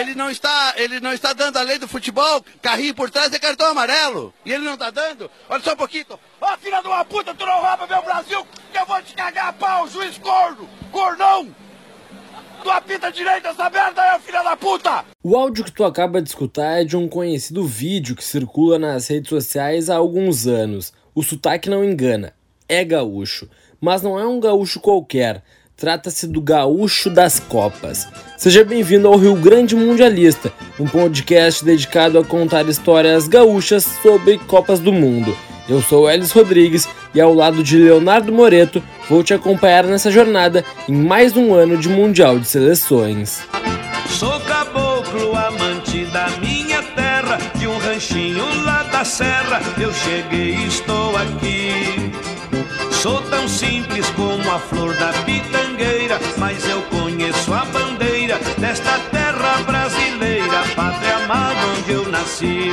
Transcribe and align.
Ele 0.00 0.14
não 0.14 0.30
está, 0.30 0.72
ele 0.78 0.98
não 0.98 1.12
está 1.12 1.34
dando 1.34 1.58
a 1.58 1.62
lei 1.62 1.78
do 1.78 1.86
futebol, 1.86 2.42
carrinho 2.62 2.94
por 2.94 3.10
trás 3.10 3.30
é 3.34 3.38
cartão 3.38 3.66
amarelo. 3.66 4.32
E 4.46 4.52
ele 4.52 4.64
não 4.64 4.72
está 4.72 4.90
dando? 4.90 5.30
Olha 5.46 5.62
só 5.62 5.74
um 5.74 5.76
pouquinho. 5.76 6.06
Ó, 6.10 6.18
oh, 6.40 6.56
filha 6.56 6.80
de 6.80 6.88
uma 6.88 7.04
puta, 7.04 7.34
tu 7.34 7.44
não 7.44 7.60
rouba 7.60 7.86
meu 7.86 8.02
Brasil, 8.02 8.46
que 8.72 8.78
eu 8.78 8.86
vou 8.86 9.02
te 9.02 9.12
cagar 9.14 9.48
a 9.48 9.52
pau, 9.52 9.86
juiz 9.88 10.16
corno, 10.16 10.66
cornão. 10.90 11.54
Tu 12.62 12.70
apita 12.70 13.12
direito 13.12 13.46
essa 13.46 13.68
merda 13.68 14.00
aí, 14.00 14.20
filha 14.20 14.42
da 14.42 14.56
puta! 14.56 15.04
O 15.22 15.36
áudio 15.36 15.64
que 15.64 15.72
tu 15.72 15.84
acaba 15.84 16.22
de 16.22 16.30
escutar 16.30 16.80
é 16.80 16.84
de 16.84 16.96
um 16.96 17.06
conhecido 17.06 17.66
vídeo 17.66 18.16
que 18.16 18.24
circula 18.24 18.78
nas 18.78 19.06
redes 19.06 19.28
sociais 19.28 19.90
há 19.90 19.96
alguns 19.96 20.46
anos. 20.46 20.94
O 21.14 21.22
sotaque 21.22 21.68
não 21.68 21.84
engana, 21.84 22.32
é 22.66 22.82
gaúcho. 22.82 23.50
Mas 23.78 24.00
não 24.00 24.18
é 24.18 24.26
um 24.26 24.40
gaúcho 24.40 24.80
qualquer, 24.80 25.42
trata-se 25.80 26.26
do 26.26 26.42
Gaúcho 26.42 27.08
das 27.08 27.40
Copas. 27.40 28.06
Seja 28.36 28.62
bem-vindo 28.62 29.08
ao 29.08 29.16
Rio 29.16 29.34
Grande 29.34 29.74
Mundialista, 29.74 30.52
um 30.78 30.86
podcast 30.86 31.64
dedicado 31.64 32.18
a 32.18 32.24
contar 32.24 32.68
histórias 32.68 33.26
gaúchas 33.26 33.88
sobre 34.02 34.36
Copas 34.46 34.78
do 34.78 34.92
Mundo. 34.92 35.34
Eu 35.66 35.80
sou 35.80 36.10
Elis 36.10 36.32
Rodrigues 36.32 36.86
e 37.14 37.20
ao 37.20 37.32
lado 37.32 37.62
de 37.62 37.78
Leonardo 37.78 38.30
Moreto 38.30 38.82
vou 39.08 39.24
te 39.24 39.32
acompanhar 39.32 39.84
nessa 39.84 40.10
jornada 40.10 40.62
em 40.86 40.94
mais 40.94 41.34
um 41.34 41.54
ano 41.54 41.78
de 41.78 41.88
Mundial 41.88 42.38
de 42.38 42.46
Seleções. 42.46 43.40
Sou 44.10 44.38
caboclo, 44.40 45.34
amante 45.34 46.04
da 46.06 46.28
minha 46.40 46.82
terra, 46.82 47.38
de 47.58 47.66
um 47.66 47.78
ranchinho 47.78 48.44
lá 48.64 48.82
da 48.82 49.02
serra, 49.02 49.62
eu 49.80 49.92
cheguei 49.94 50.56
e 50.56 50.66
estou 50.66 51.16
aqui. 51.16 52.10
Sou 53.02 53.22
tão 53.22 53.48
simples 53.48 54.10
como 54.10 54.50
a 54.50 54.58
flor 54.58 54.94
da 54.94 55.10
pitangueira, 55.24 56.18
mas 56.36 56.68
eu 56.68 56.82
conheço 56.82 57.50
a 57.50 57.64
bandeira 57.64 58.38
desta 58.58 58.98
terra 59.10 59.62
brasileira, 59.62 60.62
pátria 60.76 61.16
amada 61.16 61.58
onde 61.78 61.92
eu 61.92 62.06
nasci. 62.10 62.70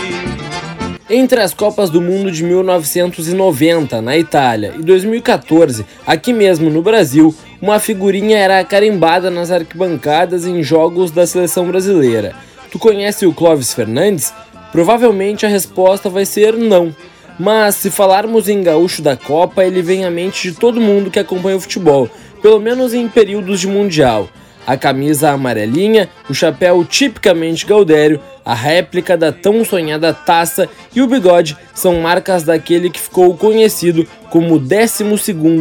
Entre 1.10 1.40
as 1.40 1.54
Copas 1.54 1.90
do 1.90 2.02
Mundo 2.02 2.30
de 2.30 2.44
1990, 2.44 4.02
na 4.02 4.18
Itália, 4.18 4.74
e 4.78 4.84
2014, 4.84 5.86
aqui 6.06 6.34
mesmo 6.34 6.70
no 6.70 6.82
Brasil, 6.82 7.34
uma 7.62 7.80
figurinha 7.80 8.38
era 8.38 8.62
carimbada 8.66 9.32
nas 9.32 9.50
arquibancadas 9.50 10.46
em 10.46 10.62
jogos 10.62 11.10
da 11.10 11.26
seleção 11.26 11.68
brasileira. 11.68 12.36
Tu 12.70 12.78
conhece 12.78 13.26
o 13.26 13.34
Clóvis 13.34 13.74
Fernandes? 13.74 14.34
Provavelmente 14.74 15.46
a 15.46 15.50
resposta 15.50 16.10
vai 16.10 16.26
ser 16.26 16.58
não. 16.58 16.94
Mas 17.40 17.76
se 17.76 17.92
falarmos 17.92 18.50
em 18.50 18.64
gaúcho 18.64 19.02
da 19.02 19.16
Copa, 19.16 19.64
ele 19.64 19.82
vem 19.82 20.06
à 20.06 20.12
mente 20.12 20.52
de 20.52 20.58
todo 20.58 20.82
mundo 20.82 21.12
que 21.12 21.20
acompanha 21.20 21.58
o 21.58 21.62
futebol, 21.62 22.10
pelo 22.42 22.60
menos 22.60 22.94
em 22.94 23.08
períodos 23.08 23.60
de 23.60 23.68
Mundial 23.68 24.30
a 24.68 24.76
camisa 24.76 25.32
amarelinha, 25.32 26.10
o 26.30 26.34
chapéu 26.34 26.84
tipicamente 26.84 27.66
gaudério, 27.66 28.20
a 28.44 28.54
réplica 28.54 29.16
da 29.16 29.32
tão 29.32 29.64
sonhada 29.64 30.14
taça 30.14 30.68
e 30.94 31.02
o 31.02 31.08
bigode 31.08 31.56
são 31.74 32.02
marcas 32.02 32.44
daquele 32.44 32.90
que 32.90 33.00
ficou 33.00 33.34
conhecido 33.38 34.06
como 34.30 34.56
o 34.56 34.60
12 34.60 35.06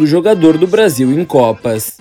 jogador 0.06 0.58
do 0.58 0.66
Brasil 0.66 1.12
em 1.12 1.24
Copas. 1.24 1.98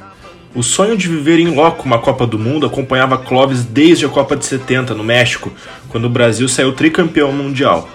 O 0.56 0.64
sonho 0.64 0.98
de 0.98 1.08
viver 1.08 1.38
em 1.38 1.54
loco 1.54 1.86
uma 1.86 2.00
Copa 2.00 2.26
do 2.26 2.40
Mundo 2.40 2.66
acompanhava 2.66 3.20
Clóvis 3.20 3.64
desde 3.64 4.06
a 4.06 4.10
Copa 4.10 4.36
de 4.36 4.46
70 4.46 4.96
no 4.96 5.04
México, 5.04 5.54
quando 5.90 6.06
o 6.06 6.10
Brasil 6.10 6.50
saiu 6.50 6.74
tricampeão 6.74 7.32
mundial. 7.32 7.88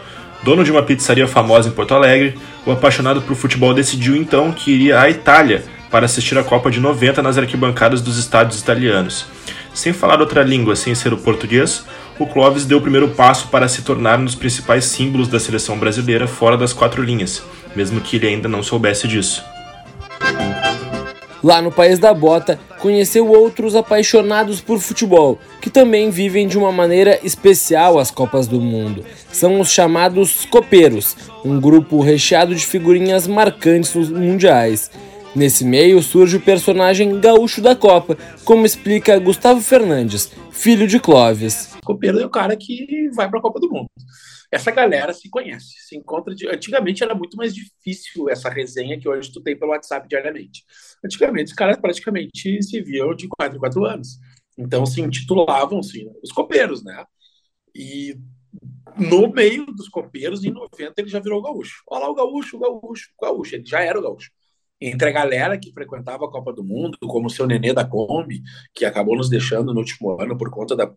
Dono 0.43 0.65
de 0.65 0.71
uma 0.71 0.83
pizzaria 0.83 1.29
famosa 1.29 1.69
em 1.69 1.73
Porto 1.73 1.95
Alegre, 1.95 2.39
o 2.65 2.73
apaixonado 2.73 3.21
por 3.23 3.37
futebol 3.37 3.75
decidiu 3.75 4.17
então 4.17 4.53
que 4.53 4.71
iria 4.71 5.01
à 5.01 5.11
Itália 5.11 5.65
para 5.91 6.07
assistir 6.07 6.39
a 6.39 6.45
Copa 6.45 6.71
de 6.71 6.81
90 6.81 7.23
nas 7.23 7.37
arquibancadas 7.37 8.01
dos 8.01 8.17
estádios 8.17 8.61
italianos. 8.61 9.27
Sem 9.75 9.93
falar 9.93 10.21
outra 10.21 10.43
língua 10.43 10.75
sem 10.77 10.95
ser 10.95 11.13
o 11.13 11.19
português, 11.19 11.85
o 12.19 12.27
Clóvis 12.27 12.65
deu 12.65 12.79
o 12.79 12.81
primeiro 12.83 13.09
passo 13.09 13.49
para 13.49 13.69
se 13.69 13.83
tornar 13.83 14.19
um 14.19 14.25
dos 14.25 14.35
principais 14.35 14.85
símbolos 14.85 15.29
da 15.29 15.39
seleção 15.39 15.79
brasileira 15.79 16.27
fora 16.27 16.57
das 16.57 16.73
quatro 16.73 17.03
linhas, 17.03 17.43
mesmo 17.77 18.01
que 18.01 18.17
ele 18.17 18.29
ainda 18.29 18.49
não 18.49 18.63
soubesse 18.63 19.07
disso. 19.07 19.43
Lá 21.43 21.63
no 21.63 21.73
país 21.73 21.99
da 21.99 22.13
bota, 22.13 22.59
conheceu 22.81 23.29
outros 23.29 23.75
apaixonados 23.75 24.61
por 24.61 24.79
futebol, 24.79 25.39
que 25.61 25.71
também 25.71 26.11
vivem 26.11 26.47
de 26.47 26.59
uma 26.59 26.71
maneira 26.71 27.19
especial 27.23 27.99
as 27.99 28.11
Copas 28.11 28.47
do 28.47 28.61
Mundo. 28.61 29.05
São 29.33 29.59
os 29.59 29.71
chamados 29.71 30.45
copeiros, 30.45 31.17
um 31.45 31.59
grupo 31.59 32.01
recheado 32.01 32.55
de 32.55 32.67
figurinhas 32.67 33.27
marcantes 33.27 33.95
nos 33.95 34.11
mundiais. 34.11 34.91
Nesse 35.35 35.65
meio 35.65 36.03
surge 36.03 36.37
o 36.37 36.41
personagem 36.41 37.21
gaúcho 37.21 37.63
da 37.63 37.75
Copa, 37.75 38.19
como 38.45 38.67
explica 38.67 39.19
Gustavo 39.19 39.61
Fernandes, 39.61 40.31
filho 40.51 40.87
de 40.87 40.99
Clóvis. 40.99 41.71
Copeiro 41.85 42.21
é 42.21 42.27
o 42.27 42.31
cara 42.31 42.57
que 42.57 43.09
vai 43.15 43.29
para 43.31 43.39
a 43.39 43.43
Copa 43.43 43.61
do 43.61 43.71
Mundo. 43.71 43.89
Essa 44.51 44.71
galera 44.71 45.13
se 45.15 45.29
conhece, 45.31 45.75
se 45.87 45.97
encontra. 45.97 46.35
De... 46.35 46.49
Antigamente 46.49 47.03
era 47.05 47.15
muito 47.15 47.37
mais 47.37 47.55
difícil 47.55 48.29
essa 48.29 48.49
resenha 48.49 48.99
que 48.99 49.09
hoje 49.09 49.33
tu 49.33 49.41
tem 49.41 49.57
pelo 49.57 49.71
WhatsApp 49.71 50.09
diariamente. 50.09 50.65
Antigamente 51.05 51.51
os 51.51 51.57
caras 51.57 51.77
praticamente 51.77 52.63
se 52.63 52.83
viam 52.83 53.15
de 53.15 53.29
4 53.29 53.57
em 53.57 53.61
4 53.61 53.85
anos. 53.85 54.19
Então 54.59 54.85
se 54.85 55.01
intitulavam 55.01 55.79
assim, 55.79 56.11
os 56.23 56.33
copeiros, 56.33 56.83
né? 56.83 57.05
E 57.75 58.17
no 58.99 59.33
meio 59.33 59.67
dos 59.67 59.89
copeiros, 59.89 60.45
em 60.45 60.51
90, 60.51 60.95
ele 60.97 61.09
já 61.09 61.21
virou 61.21 61.41
gaúcho. 61.41 61.83
Olha 61.89 62.05
lá 62.05 62.11
o 62.11 62.15
gaúcho, 62.15 62.57
o 62.57 62.61
gaúcho, 62.61 63.11
o 63.17 63.25
gaúcho. 63.25 63.55
Ele 63.55 63.65
já 63.65 63.81
era 63.81 63.99
o 63.99 64.03
gaúcho 64.03 64.31
entre 64.81 65.09
a 65.09 65.13
galera 65.13 65.59
que 65.59 65.73
frequentava 65.73 66.25
a 66.25 66.31
Copa 66.31 66.53
do 66.53 66.65
Mundo, 66.65 66.97
como 67.03 67.27
o 67.27 67.31
seu 67.31 67.47
Nenê 67.47 67.73
da 67.73 67.85
Kombi, 67.85 68.43
que 68.75 68.85
acabou 68.85 69.17
nos 69.17 69.29
deixando 69.29 69.75
no 69.75 69.81
último 69.81 70.21
ano 70.21 70.39
por 70.39 70.51
conta 70.51 70.75
da 70.75 70.91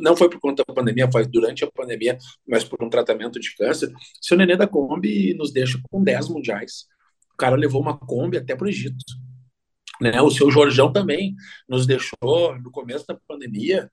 não 0.00 0.16
foi 0.16 0.28
por 0.28 0.40
conta 0.40 0.64
da 0.66 0.74
pandemia, 0.74 1.10
foi 1.10 1.26
durante 1.26 1.64
a 1.64 1.70
pandemia, 1.70 2.18
mas 2.46 2.64
por 2.64 2.82
um 2.82 2.90
tratamento 2.90 3.38
de 3.38 3.54
câncer. 3.54 3.92
Seu 4.20 4.36
Nenê 4.36 4.56
da 4.56 4.66
Kombi 4.66 5.34
nos 5.34 5.52
deixa 5.52 5.80
com 5.90 6.02
10 6.02 6.28
mundiais. 6.28 6.86
O 7.32 7.36
cara 7.36 7.56
levou 7.56 7.80
uma 7.80 7.96
Kombi 7.96 8.36
até 8.36 8.56
para 8.56 8.66
o 8.66 8.68
Egito. 8.68 9.04
Né? 10.00 10.20
O 10.20 10.30
seu 10.30 10.50
Jorjão 10.50 10.92
também 10.92 11.34
nos 11.68 11.86
deixou 11.86 12.58
no 12.60 12.70
começo 12.70 13.06
da 13.06 13.16
pandemia 13.28 13.88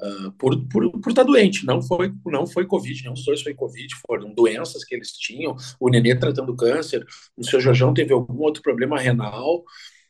uh, 0.00 0.32
por, 0.32 0.66
por, 0.68 0.90
por 1.00 1.10
estar 1.10 1.22
doente. 1.22 1.64
Não 1.66 1.82
foi, 1.82 2.12
não 2.26 2.46
foi 2.46 2.66
Covid, 2.66 3.02
nenhum 3.02 3.14
dos 3.14 3.24
dois 3.24 3.42
foi 3.42 3.54
Covid, 3.54 3.94
foram 4.06 4.34
doenças 4.34 4.84
que 4.84 4.94
eles 4.94 5.12
tinham. 5.12 5.54
O 5.78 5.88
Nenê 5.88 6.14
tratando 6.16 6.56
câncer, 6.56 7.04
o 7.36 7.44
seu 7.44 7.60
Jorjão 7.60 7.94
teve 7.94 8.12
algum 8.12 8.38
outro 8.40 8.62
problema 8.62 8.98
renal. 8.98 9.62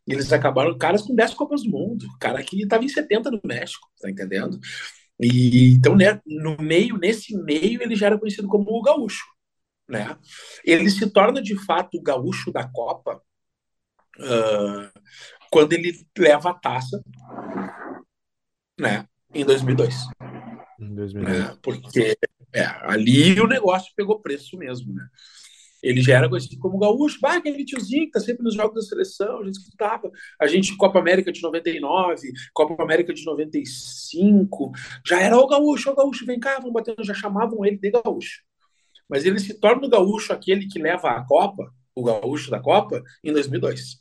Eles 0.06 0.33
acabaram, 0.33 0.77
caras 0.77 1.03
com 1.03 1.15
10 1.15 1.34
Copas 1.34 1.62
do 1.62 1.71
Mundo, 1.71 2.06
cara 2.21 2.43
que 2.43 2.62
estava 2.62 2.84
em 2.84 2.89
70 2.89 3.31
no 3.31 3.41
México, 3.45 3.89
tá 4.01 4.11
entendendo? 4.11 4.59
E 5.21 5.73
então, 5.75 5.95
né, 5.95 6.21
no 6.27 6.57
meio, 6.57 6.97
nesse 6.97 7.37
meio, 7.43 7.83
ele 7.83 7.95
já 7.95 8.07
era 8.07 8.19
conhecido 8.19 8.49
como 8.49 8.71
o 8.71 8.83
gaúcho, 8.83 9.25
né? 9.89 10.17
Ele 10.65 10.89
se 10.91 11.09
torna 11.11 11.43
de 11.43 11.55
fato 11.65 11.99
o 11.99 12.03
gaúcho 12.03 12.51
da 12.51 12.67
Copa 12.67 13.21
uh, 14.19 15.01
quando 15.51 15.75
ele 15.75 15.93
leva 16.17 16.51
a 16.51 16.55
taça, 16.55 17.03
né? 18.78 19.07
Em 19.34 19.44
2002. 19.44 19.94
Em 20.80 20.94
2002. 20.94 21.38
É, 21.38 21.56
porque 21.62 22.16
é, 22.52 22.64
ali 22.82 23.41
o 23.41 23.46
negócio 23.46 23.92
pegou 23.96 24.20
preço 24.20 24.56
mesmo, 24.56 24.92
né? 24.94 25.06
Ele 25.82 26.02
já 26.02 26.18
era 26.18 26.28
conhecido 26.28 26.58
como 26.58 26.78
gaúcho, 26.78 27.18
bah, 27.20 27.36
aquele 27.36 27.64
tiozinho 27.64 28.04
que 28.04 28.12
tá 28.12 28.20
sempre 28.20 28.42
nos 28.42 28.54
jogos 28.54 28.74
da 28.74 28.82
seleção, 28.82 29.41
a 29.41 29.44
gente 29.44 29.58
escutava. 29.58 30.10
A 30.38 30.46
gente, 30.46 30.76
Copa 30.76 30.98
América 30.98 31.32
de 31.32 31.41
99, 31.41 32.32
Copa 32.52 32.82
América 32.82 33.14
de 33.14 33.24
95, 33.24 34.72
já 35.06 35.20
era 35.20 35.38
o 35.38 35.47
gaúcho, 35.47 35.91
o 35.91 35.97
gaúcho, 35.97 36.26
vem 36.26 36.38
cá, 36.38 36.58
vamos 36.58 36.72
bater, 36.72 36.94
já 37.02 37.14
chamavam 37.14 37.64
ele 37.64 37.78
de 37.78 37.91
gaúcho. 37.91 38.42
Mas 39.08 39.24
ele 39.24 39.38
se 39.38 39.58
torna 39.58 39.86
o 39.86 39.91
gaúcho 39.91 40.32
aquele 40.32 40.68
que 40.68 40.78
leva 40.78 41.12
a 41.12 41.24
Copa, 41.24 41.72
o 41.94 42.04
gaúcho 42.04 42.50
da 42.50 42.60
Copa, 42.60 43.02
em 43.24 43.32
2002. 43.32 43.98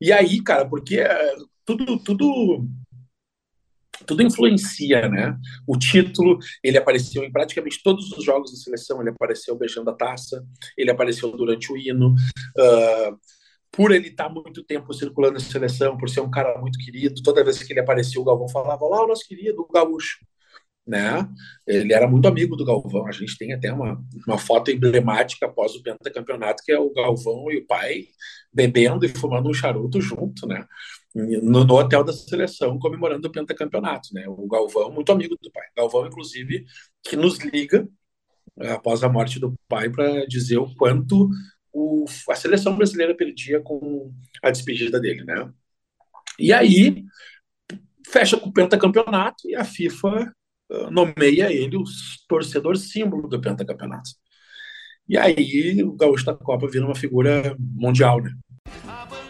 E 0.00 0.12
aí, 0.12 0.40
cara, 0.42 0.68
porque 0.68 1.00
é, 1.00 1.34
tudo, 1.64 1.98
tudo 1.98 2.68
tudo 4.06 4.22
influencia, 4.22 5.08
né? 5.08 5.36
O 5.66 5.76
título, 5.78 6.38
ele 6.62 6.78
apareceu 6.78 7.24
em 7.24 7.32
praticamente 7.32 7.82
todos 7.82 8.12
os 8.12 8.24
jogos 8.24 8.50
da 8.50 8.56
seleção, 8.56 9.00
ele 9.00 9.10
apareceu 9.10 9.56
beijando 9.56 9.90
a 9.90 9.94
taça, 9.94 10.44
ele 10.76 10.90
apareceu 10.90 11.30
durante 11.32 11.72
o 11.72 11.76
hino, 11.76 12.14
uh, 12.14 13.18
por 13.70 13.92
ele 13.92 14.08
estar 14.08 14.28
muito 14.28 14.64
tempo 14.64 14.92
circulando 14.94 15.34
na 15.34 15.40
seleção, 15.40 15.98
por 15.98 16.08
ser 16.08 16.20
um 16.20 16.30
cara 16.30 16.58
muito 16.58 16.78
querido, 16.78 17.22
toda 17.22 17.44
vez 17.44 17.62
que 17.62 17.72
ele 17.72 17.80
apareceu, 17.80 18.22
o 18.22 18.24
Galvão 18.24 18.48
falava, 18.48 18.86
lá 18.86 19.04
o 19.04 19.08
nosso 19.08 19.26
querido, 19.26 19.60
o 19.62 19.72
gaúcho, 19.72 20.18
né? 20.86 21.28
Ele 21.66 21.92
era 21.92 22.06
muito 22.08 22.28
amigo 22.28 22.56
do 22.56 22.64
Galvão, 22.64 23.06
a 23.06 23.12
gente 23.12 23.36
tem 23.36 23.52
até 23.52 23.72
uma, 23.72 24.00
uma 24.26 24.38
foto 24.38 24.70
emblemática 24.70 25.46
após 25.46 25.74
o 25.74 25.82
pentacampeonato, 25.82 26.62
que 26.64 26.72
é 26.72 26.78
o 26.78 26.92
Galvão 26.92 27.50
e 27.50 27.58
o 27.58 27.66
pai 27.66 28.04
bebendo 28.52 29.04
e 29.04 29.08
fumando 29.08 29.50
um 29.50 29.54
charuto 29.54 30.00
junto, 30.00 30.46
né? 30.46 30.64
No, 31.16 31.64
no, 31.64 31.74
hotel 31.74 32.04
da 32.04 32.12
seleção 32.12 32.78
comemorando 32.78 33.26
o 33.26 33.32
pentacampeonato, 33.32 34.10
né? 34.12 34.24
O 34.28 34.46
Galvão, 34.46 34.90
muito 34.90 35.10
amigo 35.10 35.36
do 35.40 35.50
pai. 35.50 35.66
Galvão, 35.76 36.06
inclusive, 36.06 36.66
que 37.02 37.16
nos 37.16 37.38
liga 37.38 37.88
eh, 38.60 38.72
após 38.72 39.02
a 39.02 39.08
morte 39.08 39.40
do 39.40 39.54
pai 39.68 39.88
para 39.90 40.26
dizer 40.26 40.58
o 40.58 40.74
quanto 40.74 41.30
o, 41.72 42.04
a 42.30 42.34
seleção 42.34 42.76
brasileira 42.76 43.14
perdia 43.16 43.60
com 43.60 44.12
a 44.42 44.50
despedida 44.50 45.00
dele, 45.00 45.24
né? 45.24 45.50
E 46.38 46.52
aí 46.52 47.04
fecha 48.06 48.38
com 48.38 48.50
o 48.50 48.52
pentacampeonato 48.52 49.48
e 49.48 49.54
a 49.54 49.64
FIFA 49.64 50.32
uh, 50.70 50.90
nomeia 50.90 51.52
ele 51.52 51.76
o 51.76 51.84
torcedor 52.28 52.76
símbolo 52.76 53.28
do 53.28 53.40
pentacampeonato. 53.40 54.10
E 55.08 55.16
aí 55.16 55.82
o 55.82 55.92
gaúcho 55.92 56.24
da 56.24 56.34
Copa 56.34 56.68
vira 56.68 56.84
uma 56.84 56.94
figura 56.94 57.56
mundial, 57.58 58.20
né? 58.22 58.30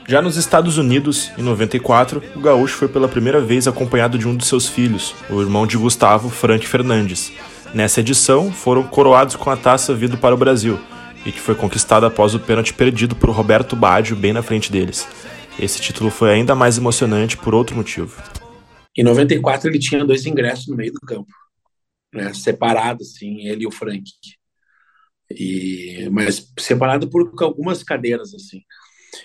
Já 0.08 0.22
nos 0.22 0.36
Estados 0.36 0.78
Unidos, 0.78 1.32
em 1.36 1.42
94, 1.42 2.22
o 2.36 2.40
gaúcho 2.40 2.76
foi 2.76 2.86
pela 2.86 3.08
primeira 3.08 3.40
vez 3.40 3.66
acompanhado 3.66 4.16
de 4.16 4.28
um 4.28 4.36
dos 4.36 4.46
seus 4.46 4.68
filhos, 4.68 5.12
o 5.28 5.40
irmão 5.40 5.66
de 5.66 5.76
Gustavo, 5.76 6.30
Frank 6.30 6.64
Fernandes. 6.64 7.32
Nessa 7.74 7.98
edição, 7.98 8.52
foram 8.52 8.84
coroados 8.84 9.34
com 9.34 9.50
a 9.50 9.56
taça 9.56 9.92
vindo 9.92 10.16
para 10.16 10.32
o 10.32 10.38
Brasil, 10.38 10.78
e 11.24 11.32
que 11.32 11.40
foi 11.40 11.56
conquistada 11.56 12.06
após 12.06 12.36
o 12.36 12.38
pênalti 12.38 12.72
perdido 12.72 13.16
por 13.16 13.30
Roberto 13.30 13.74
Baggio 13.74 14.14
bem 14.14 14.32
na 14.32 14.44
frente 14.44 14.70
deles. 14.70 15.08
Esse 15.58 15.80
título 15.80 16.08
foi 16.08 16.32
ainda 16.32 16.54
mais 16.54 16.78
emocionante 16.78 17.36
por 17.36 17.52
outro 17.52 17.74
motivo. 17.74 18.22
Em 18.96 19.02
94 19.02 19.68
ele 19.68 19.80
tinha 19.80 20.04
dois 20.04 20.24
ingressos 20.24 20.68
no 20.68 20.76
meio 20.76 20.92
do 20.92 21.00
campo, 21.00 21.32
né, 22.14 22.32
separados 22.32 23.08
assim, 23.08 23.48
ele 23.48 23.64
e 23.64 23.66
o 23.66 23.72
Frank. 23.72 24.04
E 25.28 26.08
mas 26.12 26.52
separado 26.60 27.10
por 27.10 27.32
algumas 27.42 27.82
cadeiras 27.82 28.32
assim. 28.32 28.62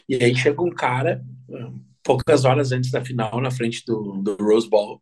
E 0.07 0.15
aí 0.15 0.35
chega 0.35 0.61
um 0.61 0.69
cara 0.69 1.23
poucas 2.03 2.45
horas 2.45 2.71
antes 2.71 2.91
da 2.91 3.03
final 3.03 3.39
na 3.41 3.51
frente 3.51 3.83
do, 3.85 4.21
do 4.21 4.35
Rose 4.35 4.69
Bowl 4.69 5.01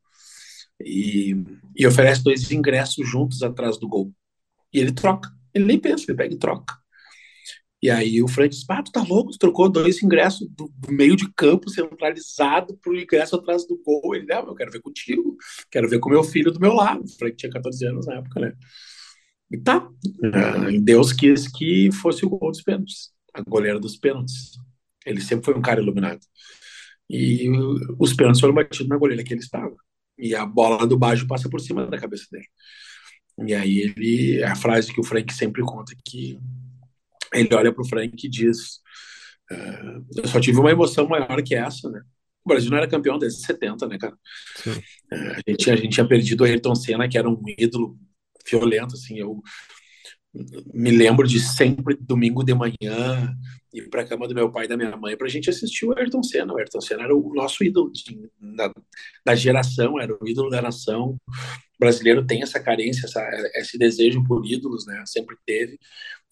e, 0.81 1.36
e 1.75 1.88
oferece 1.88 2.24
dois 2.24 2.51
ingressos 2.51 3.07
juntos 3.07 3.41
atrás 3.41 3.77
do 3.77 3.88
gol. 3.88 4.13
E 4.74 4.80
ele 4.80 4.91
troca. 4.91 5.30
Ele 5.53 5.65
nem 5.65 5.80
pensa, 5.80 6.06
ele 6.07 6.18
pega 6.18 6.33
e 6.33 6.38
troca. 6.38 6.77
E 7.81 7.89
aí 7.89 8.21
o 8.21 8.27
Frank 8.27 8.50
diz, 8.50 8.65
ah, 8.69 8.83
tu 8.83 8.91
tá 8.91 9.01
louco, 9.01 9.31
tu 9.31 9.38
trocou 9.38 9.69
dois 9.69 10.03
ingressos 10.03 10.47
do, 10.50 10.69
meio 10.89 11.15
de 11.15 11.31
campo 11.33 11.69
centralizado 11.69 12.77
pro 12.77 13.00
ingresso 13.00 13.38
atrás 13.38 13.65
do 13.65 13.81
gol. 13.81 14.15
Ele, 14.15 14.25
não, 14.25 14.47
eu 14.47 14.56
quero 14.56 14.71
ver 14.71 14.81
contigo, 14.81 15.38
quero 15.71 15.88
ver 15.88 16.00
com 16.00 16.09
meu 16.09 16.24
filho 16.24 16.51
do 16.51 16.59
meu 16.59 16.74
lado. 16.74 17.03
O 17.03 17.18
Frank 17.18 17.38
tinha 17.38 17.51
14 17.51 17.86
anos 17.86 18.06
na 18.06 18.15
época, 18.15 18.39
né? 18.41 18.53
E 19.50 19.57
tá, 19.57 19.88
uh, 19.88 20.81
Deus 20.81 21.13
quis 21.13 21.47
que 21.47 21.89
fosse 21.91 22.25
o 22.25 22.30
gol 22.30 22.51
dos 22.51 22.62
pênaltis, 22.62 23.12
a 23.33 23.41
goleira 23.41 23.80
dos 23.80 23.97
pênaltis. 23.97 24.51
Ele 25.06 25.22
sempre 25.22 25.46
foi 25.46 25.56
um 25.56 25.62
cara 25.62 25.81
iluminado. 25.81 26.19
E 27.10 27.50
os 27.98 28.13
pênaltis 28.13 28.40
foram 28.40 28.54
batidos 28.54 28.88
na 28.88 28.98
goleira 28.98 29.24
que 29.24 29.34
ele 29.34 29.42
estava. 29.42 29.75
E 30.18 30.36
a 30.36 30.46
bola 30.46 30.86
do 30.86 30.98
Baggio 30.98 31.28
passa 31.28 31.50
por 31.50 31.60
cima 31.60 31.88
da 31.88 31.98
cabeça 31.98 32.25
dele. 32.31 32.46
E 33.48 33.54
aí 33.54 33.80
ele, 33.80 34.44
a 34.44 34.56
frase 34.56 34.94
que 34.94 35.00
o 35.00 35.04
Frank 35.04 35.34
sempre 35.34 35.62
conta 35.63 35.94
que 36.06 36.38
ele 37.34 37.54
olha 37.54 37.74
para 37.74 37.81
o 37.81 37.88
Frank 37.88 38.13
e 38.25 38.30
diz: 38.30 38.80
uh, 39.51 40.06
Eu 40.18 40.28
só 40.28 40.40
tive 40.40 40.60
uma 40.60 40.72
emoção 40.72 41.07
maior 41.07 41.42
que 41.42 41.56
essa, 41.56 41.90
né? 41.90 42.01
O 42.44 42.50
Brasil 42.50 42.69
não 42.69 42.78
era 42.78 42.88
campeão 42.88 43.18
desde 43.18 43.46
70, 43.46 43.88
né, 43.88 43.98
cara? 43.98 44.16
Uh, 44.66 44.80
a, 45.12 45.50
gente, 45.50 45.72
a 45.72 45.75
gente 45.75 45.90
tinha 45.90 46.07
perdido 46.07 46.42
o 46.42 46.44
Ayrton 46.46 46.75
Senna, 46.75 47.07
que 47.07 47.18
era 47.18 47.30
um 47.30 47.42
ídolo 47.57 47.98
violento, 48.50 48.96
assim. 48.96 49.18
Eu 49.18 49.42
me 50.74 50.92
lembro 50.92 51.28
de 51.28 51.40
sempre, 51.40 51.96
domingo 51.96 52.44
de 52.44 52.54
manhã, 52.54 53.36
ir 53.74 53.90
para 53.90 54.04
a 54.04 54.08
cama 54.08 54.28
do 54.28 54.36
meu 54.36 54.52
pai 54.52 54.66
e 54.66 54.68
da 54.68 54.78
minha 54.78 54.96
mãe 54.96 55.18
para 55.18 55.28
a 55.28 55.30
gente 55.30 55.50
assistir 55.50 55.86
o 55.86 55.98
Ayrton 55.98 56.22
Senna. 56.22 56.54
O 56.54 56.58
Ayrton 56.58 56.81
Senna 56.81 57.04
era 57.04 57.16
o 57.16 57.34
nosso 57.34 57.64
ídolo 57.64 57.92
de, 57.92 58.30
da, 58.56 58.72
da, 59.26 59.36
geração, 59.36 60.00
era 60.00 60.14
o 60.14 60.28
ídolo 60.28 60.50
da 60.50 60.62
nação. 60.62 61.18
O 61.28 61.80
brasileiro 61.80 62.26
tem 62.26 62.44
essa 62.44 62.60
carência, 62.60 63.06
essa, 63.06 63.28
esse 63.56 63.78
desejo 63.78 64.24
por 64.24 64.46
ídolos, 64.46 64.86
né? 64.86 65.04
Sempre 65.06 65.36
teve. 65.46 65.80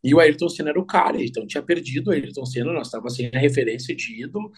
E 0.04 0.14
o 0.14 0.20
Ayrton 0.20 0.50
Senna 0.50 0.70
era 0.70 0.80
o 0.80 0.86
cara, 0.86 1.24
então 1.24 1.48
tinha 1.48 1.64
perdido 1.64 2.10
o 2.10 2.14
Ayrton 2.14 2.46
Senna, 2.46 2.72
nós 2.72 2.88
estávamos 2.88 3.16
sem 3.16 3.32
a 3.34 3.40
referência 3.40 3.96
de 3.96 4.24
ídolo. 4.24 4.52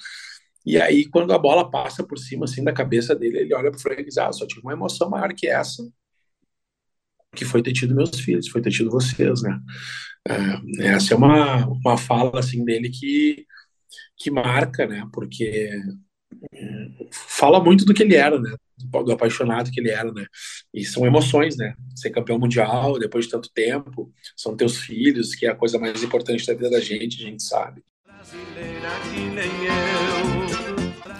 E 0.65 0.79
aí, 0.79 1.05
quando 1.05 1.31
a 1.33 1.39
bola 1.39 1.69
passa 1.69 2.03
por 2.03 2.19
cima 2.19 2.43
assim 2.45 2.63
da 2.63 2.73
cabeça 2.73 3.15
dele, 3.15 3.39
ele 3.39 3.53
olha 3.53 3.71
para 3.71 3.77
o 3.77 3.81
Frank 3.81 4.01
e 4.01 4.05
diz: 4.05 4.17
Ah, 4.17 4.31
só 4.33 4.45
tive 4.45 4.61
uma 4.61 4.73
emoção 4.73 5.09
maior 5.09 5.33
que 5.33 5.47
essa, 5.47 5.81
que 7.35 7.45
foi 7.45 7.61
ter 7.61 7.73
tido 7.73 7.95
meus 7.95 8.19
filhos, 8.19 8.47
foi 8.47 8.61
ter 8.61 8.71
tido 8.71 8.89
vocês, 8.89 9.41
né? 9.41 9.59
É, 10.27 10.87
essa 10.87 11.13
é 11.13 11.17
uma, 11.17 11.67
uma 11.67 11.97
fala 11.97 12.39
assim 12.39 12.63
dele 12.63 12.89
que, 12.89 13.45
que 14.17 14.31
marca, 14.31 14.85
né? 14.85 15.07
Porque 15.13 15.69
é, 16.53 16.87
fala 17.11 17.63
muito 17.63 17.85
do 17.85 17.93
que 17.93 18.03
ele 18.03 18.15
era, 18.15 18.39
né? 18.39 18.53
Do 18.77 19.11
apaixonado 19.11 19.71
que 19.71 19.79
ele 19.79 19.89
era, 19.89 20.11
né? 20.11 20.25
E 20.73 20.85
são 20.85 21.05
emoções, 21.05 21.57
né? 21.57 21.73
Ser 21.95 22.09
campeão 22.11 22.39
mundial 22.39 22.97
depois 22.99 23.25
de 23.25 23.31
tanto 23.31 23.49
tempo, 23.53 24.11
são 24.35 24.55
teus 24.55 24.77
filhos, 24.77 25.35
que 25.35 25.45
é 25.45 25.49
a 25.49 25.55
coisa 25.55 25.77
mais 25.77 26.03
importante 26.03 26.45
da 26.45 26.53
vida 26.53 26.69
da 26.69 26.79
gente, 26.79 27.21
a 27.21 27.25
gente 27.25 27.43
sabe. 27.43 27.83
Brasileira 28.05 28.89
que 29.11 29.19
nem 29.19 29.65
eu. 29.65 30.18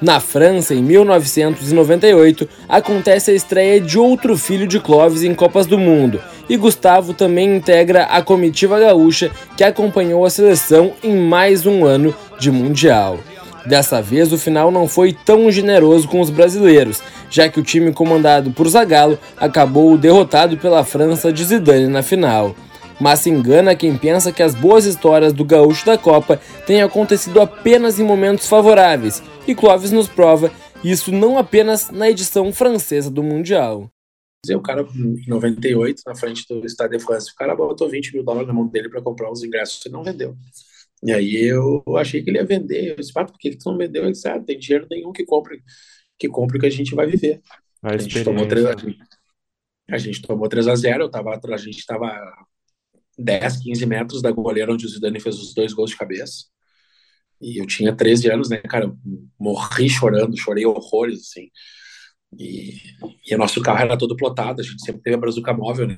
Na 0.02 0.22
França, 0.22 0.74
em 0.74 0.82
1998, 0.82 2.48
acontece 2.70 3.32
a 3.32 3.34
estreia 3.34 3.82
de 3.82 4.00
outro 4.00 4.38
filho 4.38 4.66
de 4.66 4.80
Clóvis 4.80 5.24
em 5.24 5.36
Copas 5.36 5.66
do 5.66 5.78
Mundo, 5.78 6.22
e 6.48 6.56
Gustavo 6.56 7.14
também 7.14 7.58
integra 7.58 8.04
a 8.06 8.22
comitiva 8.22 8.80
gaúcha 8.80 9.30
que 9.58 9.64
acompanhou 9.64 10.26
a 10.26 10.30
seleção 10.30 10.94
em 11.04 11.18
mais 11.18 11.66
um 11.66 11.84
ano 11.84 12.16
de 12.40 12.50
Mundial. 12.50 13.20
Dessa 13.66 14.02
vez, 14.02 14.32
o 14.32 14.38
final 14.38 14.72
não 14.72 14.88
foi 14.88 15.12
tão 15.12 15.52
generoso 15.52 16.08
com 16.08 16.22
os 16.22 16.30
brasileiros, 16.30 17.04
já 17.30 17.50
que 17.50 17.60
o 17.60 17.64
time 17.64 17.92
comandado 17.92 18.52
por 18.52 18.70
Zagallo 18.70 19.20
acabou 19.38 19.98
derrotado 19.98 20.56
pela 20.56 20.86
França 20.86 21.32
de 21.32 21.44
Zidane 21.44 21.88
na 21.88 22.02
final 22.02 22.56
mas 23.00 23.20
se 23.20 23.30
engana 23.30 23.76
quem 23.76 23.98
pensa 23.98 24.32
que 24.32 24.44
as 24.44 24.54
boas 24.54 24.86
histórias 24.86 25.34
do 25.34 25.46
gaúcho 25.46 25.86
da 25.86 25.98
Copa 25.98 26.40
têm 26.66 26.82
acontecido 26.82 27.42
apenas 27.42 28.00
em 28.00 28.04
momentos 28.04 28.48
favoráveis, 28.48 29.22
e 29.48 29.56
Clóvis 29.56 29.92
nos 29.92 30.08
prova 30.08 30.52
isso 30.84 31.12
não 31.12 31.38
apenas 31.38 31.90
na 31.90 32.10
edição 32.10 32.54
francesa 32.54 33.12
do 33.12 33.22
Mundial. 33.22 33.92
O 34.50 34.62
cara, 34.62 34.88
em 34.96 35.28
98, 35.28 36.02
na 36.06 36.16
frente 36.16 36.46
do 36.48 36.66
Stade 36.66 36.98
de 36.98 37.04
France, 37.04 37.32
o 37.32 37.36
cara 37.36 37.54
botou 37.54 37.90
20 37.90 38.14
mil 38.14 38.24
dólares 38.24 38.48
na 38.48 38.54
mão 38.54 38.66
dele 38.68 38.90
para 38.90 39.02
comprar 39.02 39.30
os 39.30 39.44
ingressos 39.44 39.86
e 39.86 39.90
não 39.90 40.04
vendeu. 40.04 40.38
E 41.04 41.12
aí 41.12 41.36
eu 41.36 41.84
achei 41.98 42.24
que 42.24 42.30
ele 42.30 42.38
ia 42.38 42.46
vender. 42.46 42.92
Eu 42.92 42.96
disse, 42.96 43.12
por 43.14 43.38
que, 43.38 43.52
que 43.52 43.58
tu 43.58 43.70
não 43.70 43.78
vendeu? 43.78 44.04
Ele 44.04 44.14
disse, 44.14 44.28
ah, 44.30 44.40
tem 44.40 44.58
dinheiro 44.58 44.88
nenhum 44.90 45.12
que 45.12 45.26
compre, 45.26 45.62
que 46.18 46.30
compre 46.30 46.58
o 46.58 46.62
que 46.62 46.68
a 46.68 46.72
gente 46.72 46.96
vai 46.96 47.06
viver. 47.06 47.42
A, 47.84 47.94
a 47.94 47.98
gente 47.98 48.24
tomou 48.24 48.48
3 48.48 48.66
a, 48.66 48.72
gente, 48.72 48.98
a 49.90 49.98
gente 49.98 50.22
tomou 50.22 50.48
3 50.48 50.68
a 50.68 50.76
0 50.76 51.04
eu 51.04 51.10
tava, 51.10 51.38
a 51.38 51.58
gente 51.58 51.80
estava 51.80 52.08
10, 53.20 53.58
15 53.58 53.86
metros 53.86 54.22
da 54.22 54.32
goleira 54.32 54.74
onde 54.74 54.86
o 54.86 54.90
Zidane 54.90 55.20
fez 55.20 55.38
os 55.38 55.54
dois 55.54 55.74
gols 55.74 55.92
de 55.92 55.98
cabeça. 55.98 56.46
E 57.42 57.62
eu 57.62 57.66
tinha 57.66 57.96
13 57.96 58.32
anos, 58.32 58.50
né, 58.50 58.58
cara? 58.58 58.92
Morri 59.40 59.90
chorando, 59.90 60.38
chorei 60.38 60.66
horrores, 60.66 61.22
assim. 61.22 61.50
E, 62.38 62.76
e 63.26 63.36
o 63.36 63.38
nosso 63.38 63.62
carro 63.62 63.80
era 63.80 63.98
todo 63.98 64.16
plotado, 64.16 64.62
a 64.62 64.64
gente 64.64 64.84
sempre 64.84 65.02
teve 65.02 65.16
a 65.16 65.20
Brazuca 65.20 65.54
móvel, 65.54 65.88
né? 65.88 65.98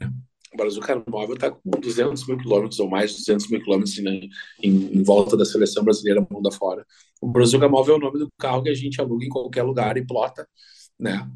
A 0.53 0.57
Brazuca 0.57 1.01
móvel 1.07 1.37
tá 1.37 1.51
com 1.51 1.79
200 1.79 2.27
mil 2.27 2.37
quilômetros 2.37 2.79
ou 2.79 2.89
mais, 2.89 3.15
200 3.15 3.49
mil 3.49 3.61
quilômetros 3.61 3.93
assim, 3.97 4.29
em, 4.61 4.97
em, 4.97 5.03
volta 5.03 5.37
da 5.37 5.45
seleção 5.45 5.83
brasileira 5.83 6.25
mundo 6.29 6.47
afora. 6.47 6.85
O 7.21 7.27
Brazuca 7.27 7.69
móvel 7.69 7.95
é 7.95 7.97
o 7.97 8.01
nome 8.01 8.19
do 8.19 8.29
carro 8.37 8.63
que 8.63 8.69
a 8.69 8.73
gente 8.73 8.99
aluga 8.99 9.25
em 9.25 9.29
qualquer 9.29 9.63
lugar 9.63 9.97
e 9.97 10.05
plota, 10.05 10.47
né? 10.99 11.27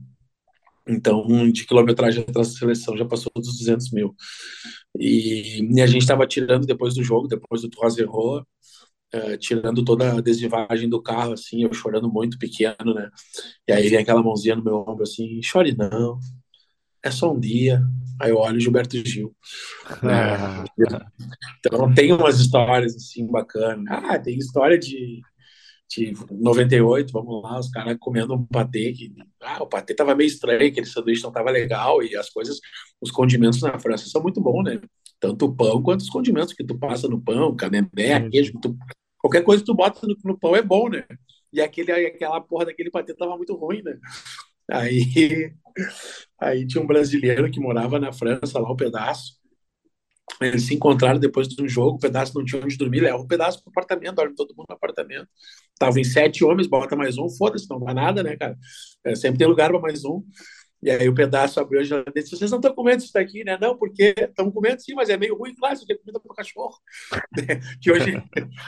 Então, 0.88 1.52
de 1.52 1.66
quilometragem 1.66 2.24
atrás 2.24 2.54
da 2.54 2.60
seleção 2.60 2.96
já 2.96 3.06
passou 3.06 3.32
dos 3.36 3.58
200 3.58 3.92
mil. 3.92 4.16
E, 4.98 5.62
e 5.62 5.82
a 5.82 5.88
gente 5.88 6.02
estava 6.02 6.28
tirando 6.28 6.66
depois 6.66 6.94
do 6.94 7.04
jogo, 7.04 7.28
depois 7.28 7.62
do 7.62 7.90
Zero, 7.90 8.40
uh, 8.42 9.38
tirando 9.40 9.84
toda 9.84 10.18
a 10.18 10.22
desvivagem 10.22 10.88
do 10.88 11.02
carro, 11.02 11.34
assim, 11.34 11.64
eu 11.64 11.74
chorando 11.74 12.12
muito 12.12 12.38
pequeno, 12.38 12.94
né? 12.94 13.10
E 13.68 13.74
aí 13.74 13.90
vem 13.90 14.00
aquela 14.00 14.22
mãozinha 14.22 14.56
no 14.56 14.64
meu 14.64 14.76
ombro, 14.78 15.04
assim, 15.04 15.42
chore 15.42 15.76
não, 15.76 16.20
é 17.04 17.12
só 17.12 17.32
um 17.32 17.40
dia. 17.40 17.82
Aí 18.20 18.32
eu 18.32 18.38
olho 18.38 18.60
Gilberto 18.60 18.98
Gil. 19.06 19.36
Né? 20.02 20.66
Então 21.60 21.94
tem 21.94 22.12
umas 22.12 22.40
histórias, 22.40 22.96
assim, 22.96 23.26
bacanas. 23.26 23.86
Ah, 23.88 24.20
tem 24.20 24.38
história 24.38 24.78
de 24.78 25.22
de 25.90 26.14
98, 26.32 27.12
vamos 27.12 27.44
lá, 27.44 27.60
os 27.60 27.70
caras 27.70 27.98
comendo 28.00 28.34
um 28.34 28.46
patê 28.46 28.92
que 28.92 29.14
ah, 29.42 29.62
o 29.64 29.68
patê 29.68 29.94
tava 29.94 30.16
meio 30.16 30.28
estranho, 30.28 30.68
aquele 30.68 30.86
sanduíche 30.86 31.24
não 31.24 31.32
tava 31.32 31.52
legal 31.52 32.02
e 32.02 32.16
as 32.16 32.30
coisas, 32.30 32.60
os 33.00 33.12
condimentos 33.12 33.62
na 33.62 33.80
França 33.80 34.08
são 34.08 34.22
muito 34.22 34.42
bons, 34.42 34.64
né? 34.64 34.82
Tanto 35.20 35.46
o 35.46 35.56
pão 35.56 35.82
quanto 35.82 36.02
os 36.02 36.10
condimentos 36.10 36.54
que 36.54 36.64
tu 36.64 36.78
passa 36.78 37.08
no 37.08 37.22
pão, 37.22 37.56
camembert, 37.56 38.30
queijo, 38.30 38.54
tu, 38.62 38.76
qualquer 39.18 39.44
coisa 39.44 39.62
que 39.62 39.68
tu 39.68 39.76
bota 39.76 40.06
no, 40.08 40.16
no, 40.24 40.38
pão 40.38 40.56
é 40.56 40.62
bom, 40.62 40.90
né? 40.90 41.06
E 41.54 41.62
aquele 41.62 41.92
aquela 41.92 42.42
porra 42.42 42.66
daquele 42.66 42.92
patê 42.92 43.14
tava 43.14 43.38
muito 43.38 43.56
ruim, 43.56 43.82
né? 43.82 43.98
Aí 44.70 45.54
aí 46.40 46.68
tinha 46.68 46.84
um 46.84 46.88
brasileiro 46.88 47.50
que 47.52 47.60
morava 47.60 48.00
na 48.00 48.12
França 48.12 48.60
lá 48.60 48.72
um 48.72 48.76
pedaço 48.76 49.45
eles 50.42 50.64
se 50.64 50.74
encontraram 50.74 51.20
depois 51.20 51.48
de 51.48 51.62
um 51.62 51.68
jogo, 51.68 51.98
o 51.98 52.00
pedaço 52.00 52.34
não 52.36 52.44
tinha 52.44 52.62
onde 52.62 52.78
dormir, 52.78 53.02
leva 53.02 53.18
um 53.18 53.28
pedaço 53.28 53.62
pro 53.64 53.70
apartamento, 53.70 54.16
dorme 54.16 54.36
todo 54.36 54.56
mundo 54.56 54.66
no 54.70 54.76
apartamento. 54.76 55.28
Tava 55.80 56.00
em 56.00 56.04
sete 56.04 56.44
homens, 56.44 56.68
bota 56.68 56.96
mais 56.96 57.18
um, 57.18 57.30
foda-se, 57.30 57.70
não 57.70 57.80
dá 57.80 57.94
nada, 57.94 58.24
né, 58.24 58.36
cara? 58.36 58.58
É, 59.06 59.16
sempre 59.16 59.40
tem 59.40 59.48
lugar 59.48 59.70
para 59.70 59.80
mais 59.80 60.04
um. 60.04 60.24
E 60.84 60.90
aí 60.92 61.08
o 61.08 61.16
pedaço 61.16 61.60
abriu 61.60 61.80
a 61.80 61.84
geladeira 61.84 62.20
e 62.20 62.24
disse, 62.24 62.36
vocês 62.36 62.52
não 62.52 62.60
estão 62.60 62.74
comendo 62.74 63.04
isso 63.04 63.14
daqui, 63.14 63.44
né? 63.44 63.58
Não, 63.60 63.78
porque 63.78 64.14
estão 64.18 64.52
comendo 64.52 64.82
sim, 64.82 64.94
mas 64.94 65.10
é 65.10 65.18
meio 65.18 65.36
ruim, 65.36 65.56
claro, 65.56 65.74
isso 65.74 65.84
aqui 65.84 65.94
é 65.94 65.98
comida 65.98 66.20
para 66.20 66.36
cachorro. 66.36 66.78
que, 67.82 67.92
hoje, 67.92 68.24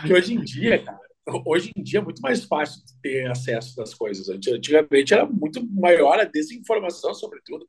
que 0.05 0.13
hoje 0.13 0.33
em 0.33 0.41
dia, 0.41 0.83
cara, 0.83 0.99
hoje 1.45 1.71
em 1.75 1.83
dia 1.83 1.99
é 1.99 2.03
muito 2.03 2.21
mais 2.21 2.45
fácil 2.45 2.81
ter 3.03 3.29
acesso 3.29 3.81
às 3.81 3.93
coisas. 3.93 4.29
Antigamente 4.29 5.13
era 5.13 5.25
muito 5.25 5.67
maior 5.69 6.19
a 6.19 6.23
desinformação, 6.23 7.13
sobretudo 7.13 7.65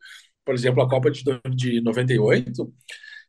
por 0.49 0.55
exemplo, 0.55 0.83
a 0.83 0.89
Copa 0.89 1.11
de 1.11 1.83
98, 1.83 2.73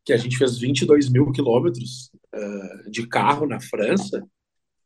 que 0.04 0.12
a 0.12 0.16
gente 0.16 0.36
fez 0.36 0.58
22 0.58 1.08
mil 1.10 1.30
quilômetros 1.32 2.10
uh, 2.34 2.90
de 2.90 3.06
carro 3.06 3.46
na 3.46 3.60
França, 3.60 4.22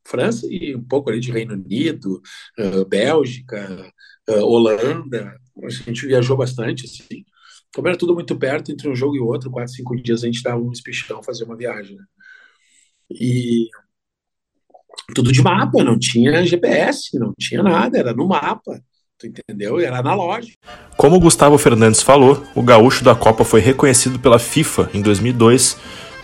França 0.06 0.46
e 0.50 0.74
um 0.76 0.84
pouco 0.84 1.10
ali 1.10 1.20
de 1.20 1.32
Reino 1.32 1.54
Unido, 1.54 2.20
uh, 2.58 2.84
Bélgica, 2.84 3.90
uh, 4.28 4.44
Holanda, 4.44 5.38
a 5.62 5.68
gente 5.68 6.06
viajou 6.06 6.36
bastante, 6.36 6.84
assim. 6.84 7.24
Como 7.74 7.88
era 7.88 7.96
tudo 7.96 8.14
muito 8.14 8.36
perto, 8.38 8.70
entre 8.70 8.88
um 8.88 8.94
jogo 8.94 9.16
e 9.16 9.20
outro, 9.20 9.50
quatro, 9.50 9.72
cinco 9.72 9.96
dias, 9.96 10.22
a 10.22 10.26
gente 10.26 10.42
dava 10.42 10.60
um 10.60 10.72
espichão 10.72 11.22
fazer 11.22 11.44
uma 11.44 11.56
viagem, 11.56 11.96
né? 11.96 12.04
E 13.10 13.68
tudo 15.14 15.32
de 15.32 15.42
mapa, 15.42 15.82
não 15.82 15.98
tinha 15.98 16.44
GPS, 16.46 17.18
não 17.18 17.32
tinha 17.38 17.62
nada, 17.62 17.98
era 17.98 18.14
no 18.14 18.26
mapa, 18.28 18.82
tu 19.18 19.26
entendeu? 19.26 19.80
Era 19.80 19.98
analógico. 19.98 20.58
Como 20.96 21.16
o 21.16 21.20
Gustavo 21.20 21.56
Fernandes 21.58 22.02
falou, 22.02 22.42
o 22.54 22.62
gaúcho 22.62 23.04
da 23.04 23.14
Copa 23.14 23.44
foi 23.44 23.60
reconhecido 23.60 24.18
pela 24.18 24.38
FIFA 24.38 24.90
em 24.92 25.00
2002, 25.00 25.76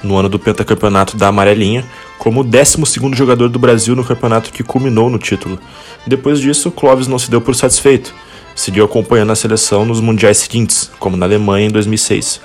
no 0.03 0.17
ano 0.17 0.29
do 0.29 0.39
pentacampeonato 0.39 1.17
da 1.17 1.29
Amarelinha, 1.29 1.85
como 2.19 2.41
o 2.41 2.45
12 2.45 2.79
jogador 3.15 3.49
do 3.49 3.59
Brasil 3.59 3.95
no 3.95 4.05
campeonato 4.05 4.53
que 4.53 4.63
culminou 4.63 5.11
no 5.11 5.19
título. 5.19 5.59
Depois 6.07 6.41
disso, 6.41 6.71
Clóvis 6.71 7.07
não 7.07 7.19
se 7.19 7.31
deu 7.31 7.41
por 7.41 7.55
satisfeito. 7.55 8.15
Seguiu 8.55 8.85
acompanhando 8.85 9.33
a 9.33 9.37
seleção 9.37 9.85
nos 9.85 10.01
mundiais 10.01 10.39
seguintes, 10.39 10.91
como 10.99 11.17
na 11.17 11.27
Alemanha 11.27 11.67
em 11.67 11.71
2006. 11.71 12.41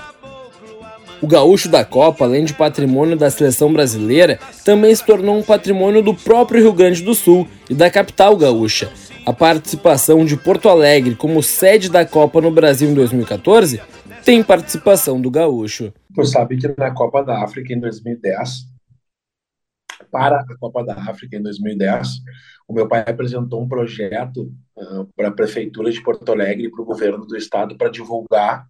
O 1.22 1.28
gaúcho 1.28 1.70
da 1.70 1.84
Copa, 1.84 2.26
além 2.26 2.46
de 2.46 2.54
patrimônio 2.54 3.18
da 3.18 3.32
seleção 3.32 3.72
brasileira, 3.72 4.40
também 4.64 4.94
se 4.94 5.04
tornou 5.04 5.38
um 5.38 5.44
patrimônio 5.44 6.04
do 6.04 6.14
próprio 6.14 6.62
Rio 6.62 6.74
Grande 6.74 7.02
do 7.02 7.16
Sul 7.16 7.48
e 7.70 7.74
da 7.74 7.90
capital 7.90 8.36
gaúcha. 8.38 8.92
A 9.26 9.34
participação 9.34 10.24
de 10.24 10.38
Porto 10.38 10.70
Alegre 10.70 11.16
como 11.16 11.42
sede 11.42 11.90
da 11.90 12.06
Copa 12.06 12.40
no 12.40 12.52
Brasil 12.52 12.92
em 12.92 12.94
2014 12.94 13.82
tem 14.24 14.44
participação 14.44 15.20
do 15.20 15.32
gaúcho. 15.32 15.92
Tu 16.14 16.24
sabe 16.26 16.58
que 16.58 16.68
na 16.78 16.94
Copa 16.94 17.24
da 17.24 17.44
África 17.44 17.74
em 17.74 17.80
2010, 17.80 18.68
para 20.12 20.42
a 20.42 20.58
Copa 20.60 20.86
da 20.86 20.94
África 20.94 21.38
em 21.38 21.42
2010, 21.42 22.08
o 22.68 22.74
meu 22.74 22.88
pai 22.88 23.00
apresentou 23.00 23.64
um 23.64 23.68
projeto 23.68 24.54
uh, 24.78 25.10
para 25.16 25.30
a 25.30 25.32
prefeitura 25.32 25.92
de 25.92 26.04
Porto 26.04 26.32
Alegre 26.32 26.68
e 26.68 26.70
para 26.70 26.84
o 26.84 26.86
governo 26.86 27.26
do 27.26 27.36
estado 27.36 27.76
para 27.76 27.90
divulgar 27.90 28.68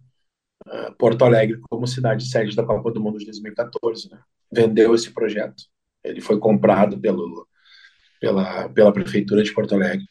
uh, 0.66 0.94
Porto 0.96 1.22
Alegre 1.22 1.60
como 1.68 1.86
cidade 1.86 2.24
sede 2.24 2.56
da 2.56 2.64
Copa 2.64 2.90
do 2.90 3.00
Mundo 3.00 3.18
de 3.18 3.26
2014. 3.26 4.10
Né? 4.10 4.18
Vendeu 4.50 4.94
esse 4.94 5.10
projeto. 5.10 5.64
Ele 6.02 6.22
foi 6.22 6.38
comprado 6.38 6.98
pelo, 6.98 7.46
pela, 8.18 8.70
pela 8.70 8.90
prefeitura 8.90 9.42
de 9.42 9.52
Porto 9.52 9.74
Alegre 9.74 10.06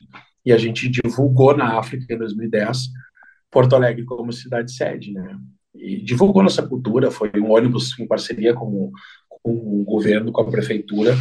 e 0.46 0.54
a 0.54 0.58
gente 0.58 0.88
divulgou 0.88 1.56
na 1.56 1.80
África 1.80 2.14
em 2.14 2.18
2010 2.18 2.90
Porto 3.50 3.76
Alegre 3.76 4.04
como 4.04 4.34
cidade 4.34 4.72
sede, 4.72 5.14
né? 5.14 5.40
E 5.74 6.02
divulgou 6.02 6.44
nossa 6.44 6.66
cultura, 6.66 7.10
foi 7.10 7.32
um 7.38 7.52
ônibus 7.52 7.98
em 8.00 8.08
parceria 8.08 8.54
com, 8.54 8.92
com 9.30 9.52
o 9.52 9.84
governo, 9.84 10.32
com 10.32 10.42
a 10.42 10.50
prefeitura 10.50 11.16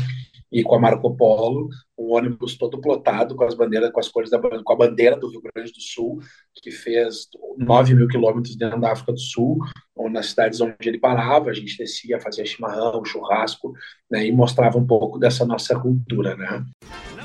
e 0.55 0.63
com 0.63 0.77
a 0.77 0.79
Marco 0.79 1.11
Polo, 1.17 1.69
um 1.99 2.15
ônibus 2.15 2.57
todo 2.57 2.81
plotado 2.81 3.35
com 3.35 3.43
as 3.43 3.55
bandeiras, 3.55 3.91
com 3.91 3.99
as 3.99 4.09
cores 4.09 4.31
da 4.31 4.39
com 4.39 4.73
a 4.73 4.77
bandeira 4.77 5.17
do 5.17 5.29
Rio 5.29 5.43
Grande 5.43 5.73
do 5.73 5.81
Sul, 5.81 6.21
que 6.63 6.71
fez 6.71 7.27
9 7.59 7.95
mil 7.95 8.07
quilômetros 8.07 8.55
dentro 8.55 8.81
da 8.81 8.93
África 8.93 9.13
do 9.13 9.19
Sul, 9.19 9.59
ou 9.97 10.09
nas 10.09 10.27
cidades 10.27 10.61
onde 10.61 10.77
ele 10.83 10.99
parava, 10.99 11.51
a 11.51 11.53
gente 11.53 11.77
descia, 11.77 12.21
fazia 12.21 12.47
chimarrão, 12.47 13.05
churrasco, 13.05 13.73
né, 14.09 14.25
e 14.25 14.31
mostrava 14.31 14.79
um 14.79 14.87
pouco 14.87 15.19
dessa 15.19 15.45
nossa 15.45 15.77
cultura, 15.77 16.37
né? 16.37 16.65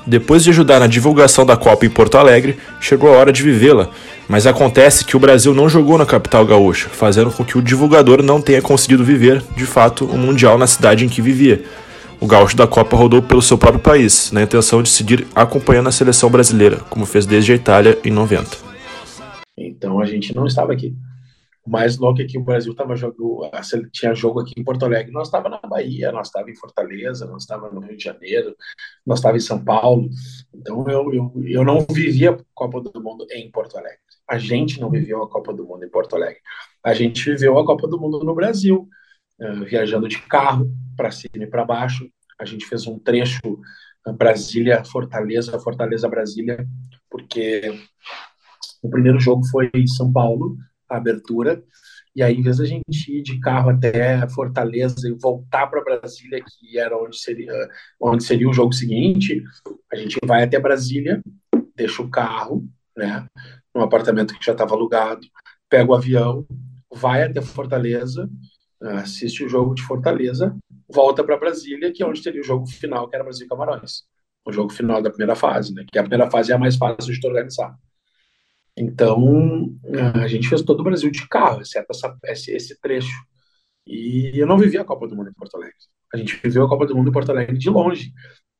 Depois 0.04 0.42
de 0.42 0.50
ajudar 0.50 0.80
na 0.80 0.88
divulgação 0.88 1.46
da 1.46 1.56
Copa 1.56 1.86
em 1.86 1.90
Porto 1.90 2.18
Alegre, 2.18 2.58
chegou 2.80 3.14
a 3.14 3.16
hora 3.16 3.32
de 3.32 3.44
vivê-la. 3.44 3.90
Mas 4.28 4.46
acontece 4.46 5.04
que 5.04 5.16
o 5.16 5.20
Brasil 5.20 5.54
não 5.54 5.68
jogou 5.68 5.96
na 5.96 6.06
capital 6.06 6.44
gaúcha, 6.44 6.88
fazendo 6.88 7.30
com 7.30 7.44
que 7.44 7.56
o 7.56 7.62
divulgador 7.62 8.22
não 8.22 8.40
tenha 8.40 8.62
conseguido 8.62 9.04
viver, 9.04 9.40
de 9.56 9.66
fato, 9.66 10.04
o 10.04 10.18
Mundial 10.18 10.58
na 10.58 10.66
cidade 10.66 11.04
em 11.04 11.08
que 11.08 11.22
vivia. 11.22 11.62
O 12.20 12.26
gaúcho 12.26 12.56
da 12.56 12.66
Copa 12.66 12.96
rodou 12.96 13.22
pelo 13.22 13.40
seu 13.40 13.56
próprio 13.56 13.82
país, 13.82 14.30
na 14.30 14.42
intenção 14.42 14.82
de 14.82 14.90
seguir 14.90 15.26
acompanhando 15.34 15.88
a 15.88 15.92
seleção 15.92 16.30
brasileira, 16.30 16.76
como 16.90 17.06
fez 17.06 17.24
desde 17.24 17.52
a 17.52 17.54
Itália 17.54 17.98
em 18.04 18.10
90. 18.10 18.58
Então 19.56 20.00
a 20.00 20.04
gente 20.04 20.34
não 20.34 20.46
estava 20.46 20.72
aqui 20.72 20.94
mais 21.66 21.98
louco 21.98 22.20
é 22.20 22.24
que 22.24 22.38
o 22.38 22.42
Brasil 22.42 22.74
tava 22.74 22.96
jogando, 22.96 23.48
tinha 23.92 24.14
jogo 24.14 24.40
aqui 24.40 24.52
em 24.56 24.64
Porto 24.64 24.84
Alegre, 24.84 25.12
nós 25.12 25.28
estava 25.28 25.48
na 25.48 25.58
Bahia, 25.58 26.10
nós 26.10 26.26
estava 26.26 26.50
em 26.50 26.54
Fortaleza, 26.54 27.26
nós 27.26 27.42
estava 27.42 27.70
no 27.70 27.80
Rio 27.80 27.96
de 27.96 28.02
Janeiro, 28.02 28.56
nós 29.06 29.18
estava 29.18 29.36
em 29.36 29.40
São 29.40 29.62
Paulo. 29.62 30.08
Então 30.52 30.84
eu, 30.88 31.12
eu, 31.12 31.32
eu 31.44 31.64
não 31.64 31.86
vivia 31.90 32.32
a 32.32 32.38
Copa 32.54 32.80
do 32.80 33.02
Mundo 33.02 33.26
em 33.30 33.50
Porto 33.50 33.76
Alegre. 33.76 34.00
A 34.28 34.38
gente 34.38 34.80
não 34.80 34.90
viveu 34.90 35.22
a 35.22 35.28
Copa 35.28 35.52
do 35.52 35.64
Mundo 35.64 35.84
em 35.84 35.88
Porto 35.88 36.16
Alegre. 36.16 36.40
A 36.82 36.94
gente 36.94 37.24
viveu 37.24 37.58
a 37.58 37.64
Copa 37.64 37.86
do 37.86 38.00
Mundo 38.00 38.24
no 38.24 38.34
Brasil, 38.34 38.88
uh, 39.40 39.64
viajando 39.64 40.08
de 40.08 40.20
carro 40.22 40.70
para 40.96 41.10
cima 41.10 41.44
e 41.44 41.46
para 41.46 41.64
baixo. 41.64 42.08
A 42.38 42.44
gente 42.44 42.66
fez 42.66 42.86
um 42.86 42.98
trecho 42.98 43.40
uh, 44.06 44.12
Brasília, 44.12 44.84
Fortaleza, 44.84 45.58
Fortaleza, 45.58 46.08
Brasília, 46.08 46.66
porque 47.10 47.72
o 48.82 48.88
primeiro 48.88 49.20
jogo 49.20 49.44
foi 49.46 49.70
em 49.74 49.86
São 49.86 50.12
Paulo, 50.12 50.56
a 50.88 50.96
abertura. 50.96 51.62
E 52.14 52.22
aí, 52.22 52.34
em 52.34 52.42
vez 52.42 52.58
da 52.58 52.64
gente 52.64 53.08
ir 53.08 53.22
de 53.22 53.38
carro 53.38 53.70
até 53.70 54.28
Fortaleza 54.28 55.08
e 55.08 55.12
voltar 55.12 55.68
para 55.68 55.82
Brasília, 55.82 56.42
que 56.44 56.78
era 56.78 56.96
onde 56.96 57.16
seria, 57.16 57.52
onde 58.00 58.24
seria 58.24 58.48
o 58.48 58.52
jogo 58.52 58.72
seguinte, 58.72 59.42
a 59.92 59.96
gente 59.96 60.18
vai 60.26 60.42
até 60.42 60.58
Brasília, 60.58 61.22
deixa 61.76 62.02
o 62.02 62.10
carro, 62.10 62.68
né, 62.96 63.26
no 63.74 63.82
apartamento 63.82 64.36
que 64.36 64.44
já 64.44 64.52
estava 64.52 64.74
alugado, 64.74 65.20
pega 65.68 65.88
o 65.88 65.94
avião, 65.94 66.44
vai 66.92 67.22
até 67.22 67.40
Fortaleza, 67.40 68.28
assiste 68.82 69.44
o 69.44 69.48
jogo 69.48 69.74
de 69.74 69.82
Fortaleza, 69.82 70.56
volta 70.88 71.22
para 71.22 71.38
Brasília, 71.38 71.92
que 71.92 72.02
é 72.02 72.06
onde 72.06 72.22
teria 72.22 72.40
o 72.40 72.44
jogo 72.44 72.66
final, 72.66 73.08
que 73.08 73.14
era 73.14 73.24
Brasil 73.24 73.46
e 73.46 73.48
Camarões. 73.48 74.04
O 74.44 74.52
jogo 74.52 74.72
final 74.72 75.02
da 75.02 75.10
primeira 75.10 75.36
fase, 75.36 75.74
né, 75.74 75.84
que 75.90 75.98
a 75.98 76.02
primeira 76.02 76.30
fase 76.30 76.50
é 76.50 76.54
a 76.54 76.58
mais 76.58 76.76
fácil 76.76 77.12
de 77.12 77.26
organizar. 77.26 77.76
Então, 78.76 79.76
a 80.22 80.26
gente 80.26 80.48
fez 80.48 80.62
todo 80.62 80.80
o 80.80 80.84
Brasil 80.84 81.10
de 81.10 81.28
carro, 81.28 81.60
exceto 81.60 81.88
essa, 81.90 82.16
esse, 82.24 82.50
esse 82.52 82.80
trecho. 82.80 83.22
E 83.86 84.32
eu 84.34 84.46
não 84.46 84.56
vivi 84.56 84.78
a 84.78 84.84
Copa 84.84 85.06
do 85.06 85.14
Mundo 85.14 85.28
em 85.28 85.34
Porto 85.34 85.56
Alegre. 85.56 85.74
A 86.14 86.16
gente 86.16 86.40
viveu 86.42 86.64
a 86.64 86.68
Copa 86.68 86.86
do 86.86 86.96
Mundo 86.96 87.10
em 87.10 87.12
Porto 87.12 87.30
Alegre 87.30 87.58
de 87.58 87.68
longe. 87.68 88.12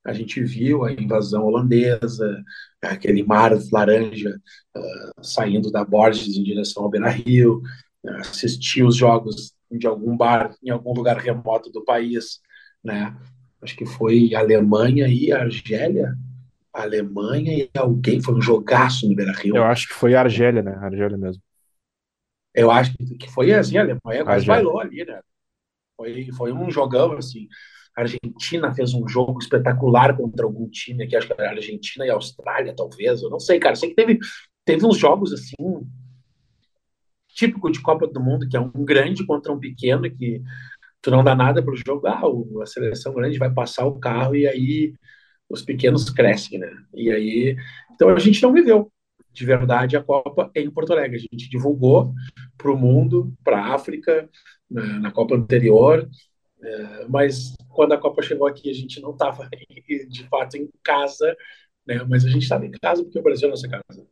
A 0.05 0.12
gente 0.12 0.43
viu 0.43 0.85
a 0.85 0.93
invasão 0.93 1.45
holandesa, 1.45 2.43
aquele 2.83 3.23
mar 3.23 3.53
laranja 3.73 4.39
uh, 4.77 5.25
saindo 5.25 5.71
da 5.71 5.85
Borges 5.85 6.37
em 6.37 6.43
direção 6.43 6.83
ao 6.83 6.91
Beira-Rio, 6.91 7.62
assistir 8.19 8.83
os 8.83 8.97
jogos 8.97 9.55
de 9.71 9.87
algum 9.87 10.17
bar 10.17 10.55
em 10.62 10.71
algum 10.71 10.93
lugar 10.93 11.17
remoto 11.19 11.71
do 11.71 11.85
país, 11.85 12.41
né? 12.83 13.17
Acho 13.62 13.77
que 13.77 13.87
foi 13.87 14.35
Alemanha 14.35 15.07
e 15.07 15.33
Argélia, 15.33 16.15
Alemanha 16.73 17.53
e 17.53 17.71
alguém, 17.77 18.21
foi 18.23 18.35
um 18.35 18.41
jogaço 18.41 19.09
no 19.09 19.15
Beira-Rio. 19.15 19.57
Eu 19.57 19.65
acho 19.65 19.89
que 19.89 19.95
foi 19.95 20.15
Argélia, 20.15 20.62
né? 20.62 20.75
Argélia 20.77 21.17
mesmo. 21.17 21.43
Eu 22.55 22.71
acho 22.71 22.95
que 23.19 23.31
foi 23.31 23.53
assim, 23.53 23.77
a 23.79 23.83
Alemanha 23.83 24.25
quase 24.25 24.47
bailou 24.47 24.81
ali, 24.81 25.05
né? 25.05 25.21
Foi, 25.97 26.29
foi 26.33 26.53
um 26.53 26.71
jogão, 26.71 27.12
assim. 27.12 27.47
A 27.97 28.03
Argentina 28.03 28.73
fez 28.73 28.95
um 28.95 29.07
jogo 29.07 29.39
espetacular 29.39 30.17
contra 30.17 30.47
algum 30.47 30.69
time 30.69 31.05
aqui, 31.05 31.17
acho 31.17 31.27
que 31.27 31.33
era 31.35 31.50
Argentina 31.50 32.07
e 32.07 32.11
Austrália, 32.11 32.75
talvez, 32.75 33.23
eu 33.23 33.31
não 33.31 33.39
sei, 33.39 33.59
cara. 33.59 33.77
Sei 33.77 33.91
que 33.91 33.95
teve, 33.95 34.19
teve 34.65 34.87
uns 34.87 34.97
jogos, 34.97 35.33
assim, 35.33 35.55
típico 37.40 37.70
de 37.70 37.80
Copa 37.80 38.06
do 38.06 38.20
Mundo, 38.20 38.47
que 38.47 38.56
é 38.56 38.61
um 38.61 38.70
grande 38.85 39.25
contra 39.25 39.50
um 39.50 39.59
pequeno, 39.59 40.11
que 40.11 40.42
tu 41.00 41.11
não 41.11 41.25
dá 41.25 41.35
nada 41.35 41.62
pro 41.62 41.75
jogo, 41.75 42.06
ah, 42.06 42.20
a 42.62 42.66
seleção 42.66 43.14
grande 43.14 43.38
vai 43.38 43.50
passar 43.50 43.87
o 43.87 43.99
carro 43.99 44.37
e 44.37 44.47
aí 44.47 44.92
os 45.49 45.62
pequenos 45.62 46.11
crescem, 46.11 46.59
né? 46.59 46.70
E 46.94 47.11
aí, 47.11 47.56
então 47.92 48.11
a 48.11 48.18
gente 48.18 48.42
não 48.42 48.52
viveu 48.52 48.92
de 49.32 49.47
verdade 49.47 49.97
a 49.97 50.02
Copa 50.02 50.50
em 50.54 50.70
Porto 50.70 50.92
Alegre. 50.92 51.16
A 51.16 51.20
gente 51.20 51.49
divulgou 51.49 52.12
para 52.59 52.70
o 52.70 52.76
mundo, 52.76 53.32
para 53.42 53.59
a 53.59 53.75
África, 53.75 54.28
na, 54.70 55.00
na, 55.00 55.11
Copa 55.11 55.35
anterior, 55.35 56.09
é, 56.62 57.06
mas 57.09 57.54
quando 57.70 57.92
a 57.92 57.99
Copa 57.99 58.23
chegou 58.23 58.47
aqui, 58.47 58.68
a 58.70 58.75
gente 58.75 59.00
não 59.00 59.12
estava 59.12 59.49
de 60.09 60.25
fato 60.28 60.56
em 60.59 60.68
casa, 60.85 61.35
né? 61.87 62.04
Mas 62.06 62.25
a 62.25 62.28
gente 62.28 62.42
estava 62.42 62.66
em 62.66 62.70
casa 62.70 63.02
porque 63.02 63.18
o 63.18 63.23
Brasil 63.23 63.49
é 63.49 63.50
nossa 63.50 63.68
casa. 63.68 64.06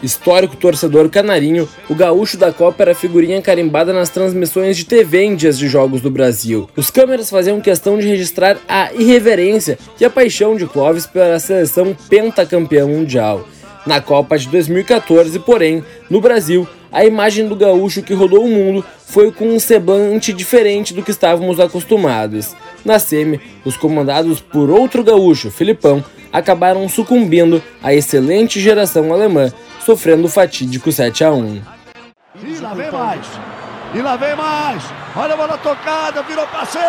Histórico 0.00 0.56
torcedor 0.56 1.08
canarinho, 1.08 1.68
o 1.88 1.94
gaúcho 1.94 2.36
da 2.36 2.52
Copa 2.52 2.84
era 2.84 2.94
figurinha 2.94 3.42
carimbada 3.42 3.92
nas 3.92 4.08
transmissões 4.08 4.76
de 4.76 4.84
TV 4.84 5.24
em 5.24 5.34
dias 5.34 5.58
de 5.58 5.66
jogos 5.66 6.00
do 6.00 6.10
Brasil. 6.10 6.68
Os 6.76 6.88
câmeras 6.88 7.28
faziam 7.28 7.60
questão 7.60 7.98
de 7.98 8.06
registrar 8.06 8.58
a 8.68 8.92
irreverência 8.92 9.76
e 10.00 10.04
a 10.04 10.10
paixão 10.10 10.56
de 10.56 10.66
Clóvis 10.66 11.04
pela 11.04 11.40
seleção 11.40 11.96
pentacampeã 12.08 12.86
mundial. 12.86 13.48
Na 13.84 14.00
Copa 14.00 14.38
de 14.38 14.48
2014, 14.48 15.36
porém, 15.40 15.82
no 16.08 16.20
Brasil, 16.20 16.68
a 16.92 17.04
imagem 17.04 17.48
do 17.48 17.56
gaúcho 17.56 18.02
que 18.02 18.14
rodou 18.14 18.44
o 18.44 18.48
mundo 18.48 18.84
foi 19.04 19.32
com 19.32 19.48
um 19.48 19.58
semblante 19.58 20.32
diferente 20.32 20.94
do 20.94 21.02
que 21.02 21.10
estávamos 21.10 21.58
acostumados. 21.58 22.54
Na 22.84 23.00
semi, 23.00 23.40
os 23.64 23.76
comandados 23.76 24.40
por 24.40 24.70
outro 24.70 25.02
gaúcho, 25.02 25.50
Filipão, 25.50 26.04
acabaram 26.32 26.88
sucumbindo 26.88 27.62
à 27.82 27.92
excelente 27.92 28.60
geração 28.60 29.12
alemã 29.12 29.52
sofrendo 29.88 30.26
o 30.26 30.28
fatídico 30.28 30.92
7 30.92 31.24
a 31.24 31.32
1. 31.32 31.62
E 32.42 32.58
lá 32.58 32.74
vem 32.74 32.92
mais. 32.92 33.26
E 33.94 34.02
lá 34.02 34.16
vem 34.16 34.36
mais. 34.36 34.82
Olha 35.16 35.32
a 35.32 35.36
bola 35.38 35.56
tocada, 35.56 36.22
virou 36.24 36.46
passeio. 36.48 36.82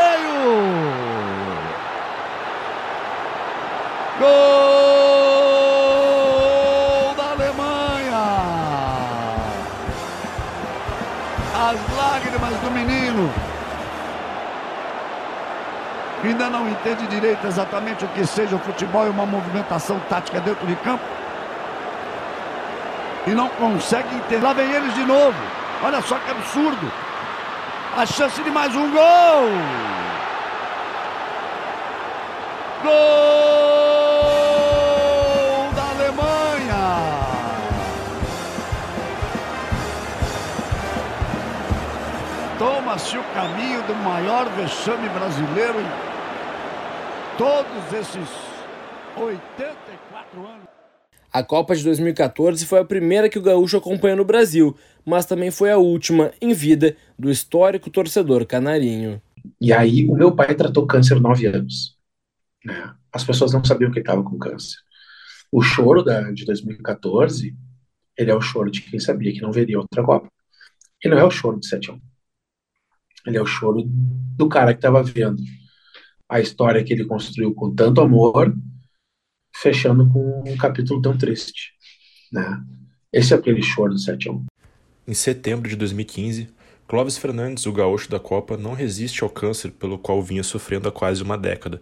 Gol 4.19 4.27
da 7.15 7.31
Alemanha. 7.31 8.19
As 11.55 11.79
lágrimas 11.95 12.53
do 12.57 12.69
menino. 12.71 13.33
Ainda 16.21 16.49
não 16.49 16.67
entende 16.67 17.07
direito 17.07 17.47
exatamente 17.47 18.03
o 18.03 18.09
que 18.09 18.27
seja 18.27 18.57
o 18.57 18.59
futebol 18.59 19.07
e 19.07 19.09
uma 19.09 19.25
movimentação 19.25 20.01
tática 20.09 20.41
dentro 20.41 20.67
de 20.67 20.75
campo. 20.75 21.05
E 23.27 23.31
não 23.31 23.49
consegue 23.49 24.15
entender. 24.15 24.43
Lá 24.43 24.53
vem 24.53 24.71
eles 24.71 24.93
de 24.93 25.03
novo. 25.03 25.37
Olha 25.83 26.01
só 26.01 26.17
que 26.17 26.31
absurdo. 26.31 26.91
A 27.97 28.05
chance 28.05 28.41
de 28.41 28.51
mais 28.51 28.75
um 28.75 28.91
gol. 28.91 29.49
Gol 32.83 32.91
da 35.73 35.89
Alemanha. 35.89 37.19
Toma-se 42.57 43.17
o 43.17 43.23
caminho 43.33 43.81
do 43.83 43.95
maior 43.95 44.45
vexame 44.49 45.09
brasileiro 45.09 45.79
em 45.79 45.89
todos 47.37 47.93
esses 47.93 48.29
84 49.15 50.39
anos. 50.39 50.78
A 51.31 51.43
Copa 51.43 51.75
de 51.75 51.83
2014 51.83 52.65
foi 52.65 52.79
a 52.79 52.85
primeira 52.85 53.29
que 53.29 53.37
o 53.37 53.41
Gaúcho 53.41 53.77
acompanhou 53.77 54.17
no 54.17 54.25
Brasil, 54.25 54.75
mas 55.05 55.25
também 55.25 55.51
foi 55.51 55.71
a 55.71 55.77
última 55.77 56.31
em 56.41 56.53
vida 56.53 56.95
do 57.17 57.29
histórico 57.29 57.89
torcedor 57.89 58.45
canarinho. 58.45 59.21
E 59.61 59.71
aí, 59.71 60.05
o 60.07 60.15
meu 60.15 60.35
pai 60.35 60.55
tratou 60.55 60.87
câncer 60.87 61.19
nove 61.19 61.45
anos. 61.45 61.95
Né? 62.65 62.93
As 63.13 63.23
pessoas 63.23 63.53
não 63.53 63.63
sabiam 63.63 63.91
que 63.91 63.99
ele 63.99 64.03
estava 64.03 64.23
com 64.23 64.37
câncer. 64.37 64.77
O 65.51 65.61
choro 65.61 66.03
da, 66.03 66.31
de 66.31 66.45
2014, 66.45 67.55
ele 68.17 68.31
é 68.31 68.35
o 68.35 68.41
choro 68.41 68.71
de 68.71 68.81
quem 68.81 68.99
sabia 68.99 69.31
que 69.31 69.41
não 69.41 69.51
veria 69.51 69.79
outra 69.79 70.03
Copa. 70.03 70.27
Ele 71.03 71.13
não 71.13 71.21
é 71.21 71.25
o 71.25 71.31
choro 71.31 71.59
de 71.59 71.67
7 71.67 71.91
1 71.91 72.01
Ele 73.27 73.37
é 73.37 73.41
o 73.41 73.45
choro 73.45 73.83
do 73.85 74.49
cara 74.49 74.73
que 74.73 74.79
estava 74.79 75.01
vendo 75.03 75.41
a 76.29 76.39
história 76.39 76.83
que 76.83 76.93
ele 76.93 77.05
construiu 77.05 77.53
com 77.55 77.73
tanto 77.73 78.01
amor 78.01 78.55
fechando 79.61 80.09
com 80.09 80.43
um 80.45 80.57
capítulo 80.57 81.01
tão 81.01 81.17
triste, 81.17 81.73
né? 82.31 82.61
Esse 83.11 83.33
é 83.33 83.37
aquele 83.37 83.61
choro 83.61 83.93
do 83.93 83.99
7 83.99 84.29
1. 84.29 84.45
Em 85.07 85.13
setembro 85.13 85.69
de 85.69 85.75
2015, 85.75 86.49
Clóvis 86.87 87.17
Fernandes, 87.17 87.65
o 87.65 87.73
gaúcho 87.73 88.09
da 88.09 88.19
Copa, 88.19 88.55
não 88.55 88.73
resiste 88.73 89.23
ao 89.23 89.29
câncer 89.29 89.71
pelo 89.71 89.97
qual 89.97 90.21
vinha 90.21 90.43
sofrendo 90.43 90.87
há 90.87 90.91
quase 90.91 91.21
uma 91.21 91.37
década. 91.37 91.81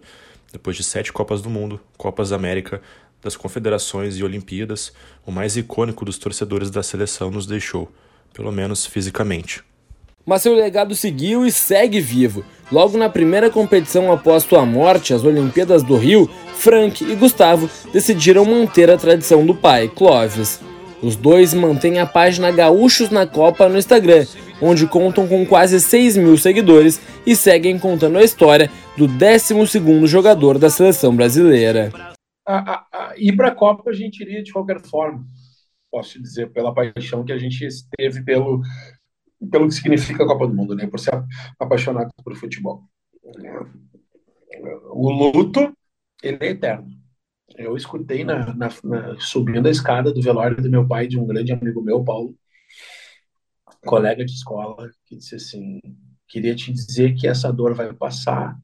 Depois 0.52 0.76
de 0.76 0.82
sete 0.82 1.12
Copas 1.12 1.42
do 1.42 1.50
Mundo, 1.50 1.78
Copas 1.96 2.30
da 2.30 2.36
América, 2.36 2.80
das 3.20 3.36
Confederações 3.36 4.16
e 4.16 4.24
Olimpíadas, 4.24 4.92
o 5.26 5.30
mais 5.30 5.56
icônico 5.56 6.04
dos 6.04 6.18
torcedores 6.18 6.70
da 6.70 6.82
seleção 6.82 7.30
nos 7.30 7.46
deixou, 7.46 7.92
pelo 8.32 8.50
menos 8.50 8.86
fisicamente 8.86 9.62
mas 10.28 10.42
seu 10.42 10.54
legado 10.54 10.94
seguiu 10.94 11.46
e 11.46 11.50
segue 11.50 12.02
vivo. 12.02 12.44
Logo 12.70 12.98
na 12.98 13.08
primeira 13.08 13.48
competição 13.48 14.12
após 14.12 14.42
sua 14.42 14.66
morte, 14.66 15.14
as 15.14 15.24
Olimpíadas 15.24 15.82
do 15.82 15.96
Rio, 15.96 16.28
Frank 16.54 17.02
e 17.02 17.14
Gustavo 17.14 17.70
decidiram 17.94 18.44
manter 18.44 18.90
a 18.90 18.98
tradição 18.98 19.46
do 19.46 19.54
pai, 19.54 19.88
Clóvis. 19.88 20.60
Os 21.02 21.16
dois 21.16 21.54
mantêm 21.54 21.98
a 21.98 22.04
página 22.04 22.50
Gaúchos 22.50 23.08
na 23.08 23.26
Copa 23.26 23.70
no 23.70 23.78
Instagram, 23.78 24.26
onde 24.60 24.86
contam 24.86 25.26
com 25.26 25.46
quase 25.46 25.80
6 25.80 26.18
mil 26.18 26.36
seguidores 26.36 27.00
e 27.24 27.34
seguem 27.34 27.78
contando 27.78 28.18
a 28.18 28.22
história 28.22 28.70
do 28.98 29.06
12 29.06 30.06
jogador 30.06 30.58
da 30.58 30.68
seleção 30.68 31.16
brasileira. 31.16 31.90
A, 32.46 32.72
a, 32.72 32.86
a, 32.92 33.14
ir 33.16 33.34
para 33.34 33.48
a 33.48 33.54
Copa 33.54 33.88
a 33.88 33.94
gente 33.94 34.20
iria 34.20 34.42
de 34.42 34.52
qualquer 34.52 34.82
forma, 34.82 35.24
posso 35.90 36.20
dizer, 36.20 36.52
pela 36.52 36.74
paixão 36.74 37.24
que 37.24 37.32
a 37.32 37.38
gente 37.38 37.66
teve 37.96 38.22
pelo, 38.24 38.60
pelo 39.50 39.68
que 39.68 39.74
significa 39.74 40.24
a 40.24 40.26
Copa 40.26 40.46
do 40.46 40.54
Mundo, 40.54 40.74
né? 40.74 40.86
Por 40.86 40.98
ser 40.98 41.12
apaixonado 41.58 42.10
por 42.22 42.34
futebol. 42.36 42.84
O 44.90 45.10
luto, 45.10 45.72
ele 46.22 46.38
é 46.40 46.50
eterno. 46.50 46.88
Eu 47.56 47.76
escutei 47.76 48.24
na, 48.24 48.54
na, 48.54 48.68
na, 48.84 49.20
subindo 49.20 49.66
a 49.66 49.70
escada 49.70 50.12
do 50.12 50.22
velório 50.22 50.60
do 50.62 50.70
meu 50.70 50.86
pai, 50.86 51.06
de 51.06 51.18
um 51.18 51.26
grande 51.26 51.52
amigo 51.52 51.82
meu, 51.82 52.04
Paulo, 52.04 52.36
colega 53.84 54.24
de 54.24 54.32
escola, 54.32 54.90
que 55.06 55.16
disse 55.16 55.36
assim: 55.36 55.80
queria 56.26 56.54
te 56.54 56.72
dizer 56.72 57.14
que 57.14 57.26
essa 57.26 57.52
dor 57.52 57.74
vai 57.74 57.92
passar, 57.92 58.58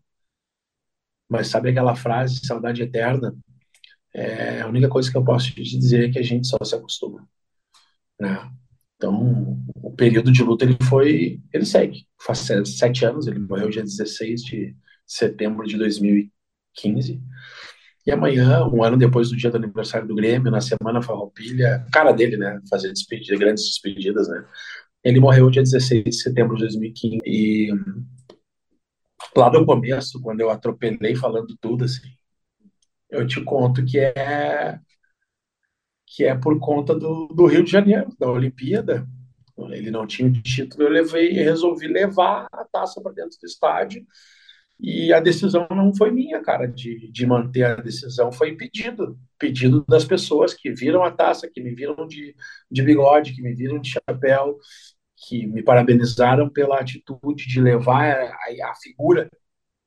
mas 1.29 1.49
sabe 1.49 1.71
aquela 1.71 1.97
frase, 1.97 2.47
saudade 2.47 2.83
eterna? 2.83 3.35
É, 4.13 4.61
a 4.61 4.69
única 4.69 4.89
coisa 4.89 5.11
que 5.11 5.17
eu 5.17 5.25
posso 5.25 5.53
te 5.53 5.63
dizer 5.63 6.09
é 6.09 6.13
que 6.13 6.19
a 6.19 6.23
gente 6.23 6.47
só 6.47 6.57
se 6.63 6.75
acostuma. 6.75 7.27
Né? 8.21 8.53
Então, 9.05 9.59
o 9.83 9.91
período 9.91 10.33
de 10.33 10.43
luta 10.43 10.65
ele 10.65 10.79
foi, 10.89 11.39
ele 11.53 11.67
segue. 11.67 12.07
Faz 12.19 12.49
sete 12.65 13.05
anos, 13.05 13.27
ele 13.27 13.39
morreu 13.39 13.69
dia 13.69 13.83
16 13.83 14.41
de 14.43 14.75
setembro 15.07 15.67
de 15.67 15.77
2015. 15.77 17.21
E 18.07 18.11
amanhã, 18.11 18.67
um 18.67 18.83
ano 18.83 18.97
depois 18.97 19.29
do 19.29 19.37
dia 19.37 19.51
do 19.51 19.59
aniversário 19.59 20.09
do 20.09 20.15
Grêmio, 20.15 20.51
na 20.51 20.63
semana 20.63 21.03
Farroupilha, 21.03 21.85
cara 21.93 22.13
dele, 22.13 22.39
né, 22.39 22.59
fazer 22.71 22.91
despedida, 22.93 23.39
grandes 23.39 23.65
despedidas, 23.65 24.27
né. 24.27 24.43
Ele 25.03 25.21
morreu 25.21 25.51
dia 25.51 25.63
16 25.63 26.05
de 26.05 26.13
setembro 26.15 26.57
de 26.57 26.63
2015 26.63 27.21
e 27.27 27.69
lá 29.37 29.51
no 29.53 29.67
começo, 29.67 30.19
quando 30.23 30.41
eu 30.41 30.49
atropelei 30.49 31.15
falando 31.15 31.55
tudo 31.61 31.85
assim, 31.85 32.09
eu 33.11 33.27
te 33.27 33.39
conto 33.43 33.85
que 33.85 33.99
é 33.99 34.81
que 36.15 36.25
é 36.25 36.35
por 36.35 36.59
conta 36.61 36.95
do, 36.95 37.27
do 37.29 37.47
Rio 37.47 37.65
de 37.65 37.71
Janeiro, 37.71 38.09
da 38.19 38.31
Olimpíada. 38.31 39.07
Ele 39.71 39.91
não 39.91 40.07
tinha 40.07 40.31
título, 40.31 40.85
eu 40.85 40.89
levei, 40.89 41.33
resolvi 41.33 41.87
levar 41.87 42.47
a 42.53 42.65
taça 42.65 43.01
para 43.01 43.13
dentro 43.13 43.39
do 43.41 43.47
estádio. 43.47 44.05
E 44.79 45.13
a 45.13 45.21
decisão 45.21 45.67
não 45.71 45.95
foi 45.95 46.11
minha, 46.11 46.43
cara, 46.43 46.67
de, 46.67 47.11
de 47.11 47.27
manter 47.27 47.65
a 47.65 47.77
decisão, 47.77 48.33
foi 48.33 48.57
pedido. 48.57 49.17
Pedido 49.39 49.85
das 49.89 50.05
pessoas 50.05 50.53
que 50.55 50.73
viram 50.73 51.03
a 51.05 51.11
taça, 51.11 51.49
que 51.49 51.63
me 51.63 51.75
viram 51.75 52.07
de, 52.07 52.35
de 52.71 52.83
bigode, 52.83 53.35
que 53.35 53.43
me 53.43 53.55
viram 53.55 53.81
de 53.81 53.91
chapéu, 53.91 54.59
que 55.17 55.47
me 55.47 55.63
parabenizaram 55.63 56.49
pela 56.49 56.81
atitude 56.81 57.47
de 57.47 57.61
levar 57.61 58.11
a, 58.11 58.71
a 58.71 58.75
figura 58.83 59.31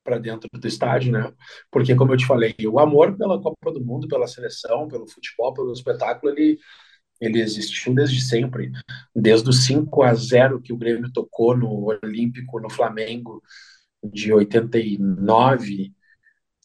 para 0.08 0.18
dentro 0.18 0.48
do 0.54 0.68
estádio, 0.68 1.12
né? 1.12 1.34
Porque, 1.70 1.94
como 1.94 2.14
eu 2.14 2.18
te 2.18 2.26
falei, 2.26 2.56
o 2.66 2.80
amor 2.80 3.18
pela 3.18 3.42
Copa 3.42 3.74
do 3.74 3.84
Mundo, 3.84 4.08
pela 4.08 4.26
seleção, 4.26 4.88
pelo 4.88 5.06
futebol, 5.06 5.54
pelo 5.54 5.74
espetáculo, 5.74 6.32
ele, 6.32 6.58
ele 7.20 7.42
existiu 7.42 7.94
desde 7.94 8.22
sempre. 8.22 8.72
Desde 9.14 9.50
o 9.50 9.54
5 9.54 10.04
a 10.04 10.14
0 10.14 10.62
que 10.62 10.72
o 10.72 10.78
Grêmio 10.78 11.12
tocou 11.12 11.58
no 11.58 11.88
Olímpico, 12.04 12.62
no 12.62 12.70
Flamengo, 12.70 13.44
de 14.02 14.32
89, 14.32 15.92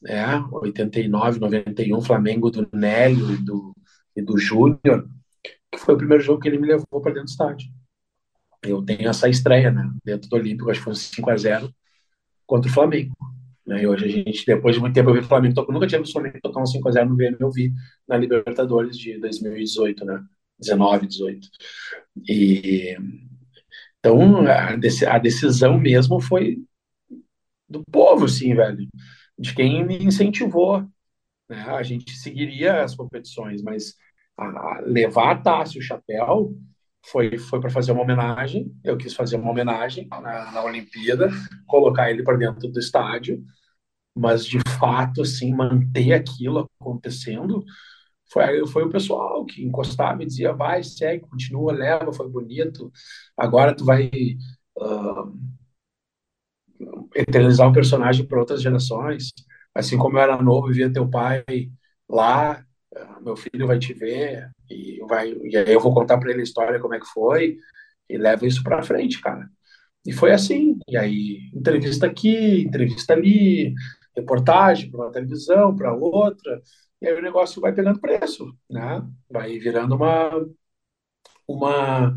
é, 0.06 0.24
89, 0.52 1.40
91, 1.40 2.00
Flamengo 2.00 2.48
do 2.48 2.68
Nélio 2.72 3.32
e 3.32 3.36
do, 3.38 3.74
e 4.16 4.22
do 4.22 4.38
Júnior, 4.38 5.08
que 5.72 5.78
foi 5.78 5.94
o 5.96 5.98
primeiro 5.98 6.22
jogo 6.22 6.40
que 6.40 6.48
ele 6.48 6.58
me 6.58 6.68
levou 6.68 7.00
para 7.00 7.12
dentro 7.12 7.24
do 7.24 7.30
estádio. 7.30 7.68
Eu 8.62 8.80
tenho 8.84 9.08
essa 9.08 9.28
estreia, 9.28 9.72
né? 9.72 9.90
Dentro 10.04 10.28
do 10.28 10.36
Olímpico, 10.36 10.70
acho 10.70 10.78
que 10.78 10.84
foi 10.84 10.94
5 10.94 11.28
a 11.28 11.36
0 11.36 11.74
contra 12.52 12.70
o 12.70 12.74
Flamengo. 12.74 13.14
Né? 13.66 13.82
E 13.82 13.86
hoje 13.86 14.04
a 14.04 14.08
gente, 14.08 14.44
depois 14.44 14.74
de 14.74 14.80
muito 14.80 14.92
tempo, 14.92 15.08
eu 15.08 15.14
vi 15.14 15.20
o 15.20 15.24
Flamengo 15.24 15.54
tocar. 15.54 15.72
Nunca 15.72 15.86
tinha 15.86 15.98
visto 15.98 16.10
o 16.10 16.20
Flamengo 16.20 16.38
tocar 16.42 16.60
um 16.60 16.64
5x0 16.64 17.08
no 17.08 17.16
VM, 17.16 17.36
eu 17.40 17.50
vi 17.50 17.72
na 18.06 18.18
Libertadores 18.18 18.98
de 18.98 19.18
2018, 19.18 20.04
né? 20.04 20.22
19, 20.58 21.06
18. 21.06 21.48
E, 22.28 22.94
então, 23.98 24.44
a, 24.46 25.18
decisão 25.18 25.78
mesmo 25.78 26.20
foi 26.20 26.62
do 27.66 27.82
povo, 27.90 28.26
assim, 28.26 28.54
velho. 28.54 28.86
De 29.38 29.54
quem 29.54 29.80
incentivou. 30.04 30.86
Né? 31.48 31.62
A 31.68 31.82
gente 31.82 32.12
seguiria 32.12 32.82
as 32.82 32.94
competições, 32.94 33.62
mas 33.62 33.94
a 34.36 34.82
levar 34.84 35.30
a 35.30 35.38
taça 35.38 35.76
e 35.76 35.80
o 35.80 35.82
chapéu 35.82 36.54
foi, 37.04 37.38
foi 37.38 37.60
para 37.60 37.70
fazer 37.70 37.92
uma 37.92 38.02
homenagem. 38.02 38.72
Eu 38.84 38.96
quis 38.96 39.14
fazer 39.14 39.36
uma 39.36 39.50
homenagem 39.50 40.08
na, 40.08 40.52
na 40.52 40.64
Olimpíada, 40.64 41.28
colocar 41.66 42.10
ele 42.10 42.22
para 42.22 42.36
dentro 42.36 42.68
do 42.68 42.78
estádio, 42.78 43.44
mas 44.14 44.44
de 44.46 44.58
fato, 44.78 45.22
assim, 45.22 45.54
manter 45.54 46.12
aquilo 46.12 46.68
acontecendo 46.80 47.64
foi, 48.32 48.66
foi 48.66 48.84
o 48.84 48.90
pessoal 48.90 49.44
que 49.44 49.62
encostava 49.64 50.22
e 50.22 50.26
dizia: 50.26 50.52
vai, 50.54 50.82
segue, 50.82 51.26
continua, 51.28 51.72
leva, 51.72 52.12
foi 52.12 52.28
bonito. 52.28 52.90
Agora 53.36 53.74
tu 53.76 53.84
vai 53.84 54.10
uh, 54.78 55.32
eternizar 57.14 57.68
o 57.68 57.72
personagem 57.72 58.26
para 58.26 58.40
outras 58.40 58.62
gerações. 58.62 59.32
Assim 59.74 59.96
como 59.98 60.16
eu 60.18 60.22
era 60.22 60.40
novo 60.42 60.70
e 60.70 60.74
via 60.74 60.92
teu 60.92 61.08
pai 61.08 61.44
lá, 62.08 62.64
meu 63.22 63.36
filho 63.36 63.66
vai 63.66 63.78
te 63.78 63.94
ver 63.94 64.50
e 64.70 65.00
vai 65.08 65.32
e 65.32 65.56
aí 65.56 65.72
eu 65.72 65.80
vou 65.80 65.94
contar 65.94 66.18
para 66.18 66.30
ele 66.30 66.40
a 66.40 66.44
história 66.44 66.80
como 66.80 66.94
é 66.94 67.00
que 67.00 67.06
foi 67.06 67.58
e 68.08 68.18
leva 68.18 68.46
isso 68.46 68.62
para 68.62 68.82
frente, 68.82 69.20
cara. 69.20 69.48
E 70.06 70.12
foi 70.12 70.32
assim. 70.32 70.78
E 70.88 70.96
aí, 70.96 71.50
entrevista 71.54 72.06
aqui, 72.06 72.62
entrevista 72.62 73.12
ali, 73.14 73.74
reportagem 74.16 74.90
para 74.90 75.00
uma 75.06 75.12
televisão, 75.12 75.74
para 75.74 75.94
outra. 75.94 76.60
E 77.00 77.06
aí 77.08 77.14
o 77.18 77.22
negócio 77.22 77.60
vai 77.60 77.72
pegando 77.72 78.00
preço, 78.00 78.54
né? 78.70 79.02
Vai 79.30 79.58
virando 79.58 79.94
uma. 79.94 80.30
uma 81.48 82.14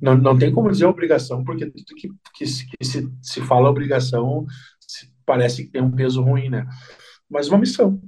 não, 0.00 0.16
não 0.16 0.38
tem 0.38 0.52
como 0.52 0.70
dizer 0.70 0.86
obrigação, 0.86 1.44
porque 1.44 1.66
tudo 1.66 1.94
que, 1.96 2.08
que, 2.34 2.44
que 2.44 2.84
se, 2.84 3.12
se 3.22 3.40
fala 3.42 3.70
obrigação 3.70 4.46
parece 5.24 5.64
que 5.64 5.70
tem 5.72 5.82
um 5.82 5.90
peso 5.90 6.22
ruim, 6.22 6.48
né? 6.48 6.66
Mas 7.28 7.48
uma 7.48 7.58
missão, 7.58 8.00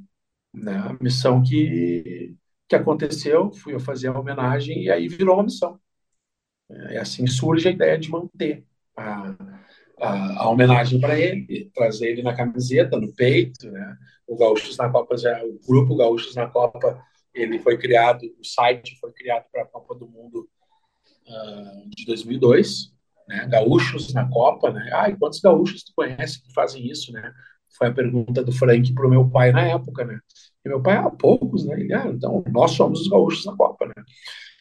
né? 0.52 0.76
A 0.76 0.96
missão 1.02 1.42
que, 1.42 2.34
que 2.68 2.76
aconteceu, 2.76 3.52
fui 3.52 3.74
eu 3.74 3.80
fazer 3.80 4.08
a 4.08 4.18
homenagem 4.18 4.82
e 4.84 4.90
aí 4.90 5.08
virou 5.08 5.36
uma 5.36 5.44
missão. 5.44 5.80
É, 6.70 6.94
e 6.94 6.98
assim 6.98 7.26
surge 7.26 7.68
a 7.68 7.70
ideia 7.70 7.98
de 7.98 8.10
manter 8.10 8.64
a, 8.96 9.34
a, 10.00 10.42
a 10.42 10.50
homenagem 10.50 11.00
para 11.00 11.18
ele, 11.18 11.70
trazer 11.74 12.10
ele 12.10 12.22
na 12.22 12.34
camiseta, 12.34 12.98
no 12.98 13.12
peito, 13.14 13.70
né? 13.70 13.96
O 14.26 14.36
Gaúchos 14.36 14.76
na 14.76 14.90
Copa 14.90 15.16
já, 15.16 15.42
o 15.44 15.58
grupo 15.66 15.96
Gaúchos 15.96 16.34
na 16.34 16.46
Copa, 16.46 17.02
ele 17.34 17.58
foi 17.58 17.78
criado, 17.78 18.22
o 18.38 18.44
site 18.44 18.98
foi 19.00 19.12
criado 19.12 19.46
para 19.50 19.62
a 19.62 19.66
Copa 19.66 19.94
do 19.94 20.06
Mundo 20.06 20.48
uh, 21.26 21.88
de 21.88 22.04
2002, 22.04 22.92
né? 23.28 23.46
Gaúchos 23.46 24.12
na 24.12 24.28
Copa, 24.28 24.70
né? 24.70 24.90
Ai, 24.92 25.16
quantos 25.16 25.40
gaúchos 25.40 25.82
tu 25.84 25.92
conhece 25.94 26.42
que 26.42 26.52
fazem 26.52 26.86
isso, 26.86 27.12
né? 27.12 27.32
Foi 27.76 27.88
a 27.88 27.92
pergunta 27.92 28.42
do 28.42 28.52
Frank 28.52 28.92
para 28.92 29.06
o 29.06 29.10
meu 29.10 29.28
pai 29.28 29.52
na 29.52 29.66
época, 29.66 30.04
né? 30.04 30.18
E 30.64 30.68
meu 30.68 30.82
pai, 30.82 30.96
ah, 30.96 31.10
poucos, 31.10 31.64
né? 31.66 31.80
Ele, 31.80 31.92
ah, 31.92 32.06
então 32.08 32.42
nós 32.50 32.72
somos 32.72 33.00
os 33.02 33.08
gaúchos 33.08 33.44
na 33.44 33.56
Copa, 33.56 33.86
né? 33.86 34.04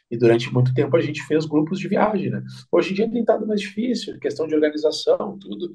E 0.10 0.18
durante 0.18 0.54
muito 0.54 0.74
tempo 0.74 0.96
a 0.96 1.02
gente 1.02 1.22
fez 1.24 1.46
grupos 1.46 1.80
de 1.80 1.88
viagem, 1.88 2.30
né? 2.30 2.42
Hoje 2.72 2.92
em 2.92 2.96
dia 2.96 3.10
tem 3.10 3.20
estado 3.20 3.46
mais 3.46 3.62
difícil, 3.62 4.18
questão 4.20 4.48
de 4.48 4.56
organização, 4.56 5.38
tudo. 5.40 5.74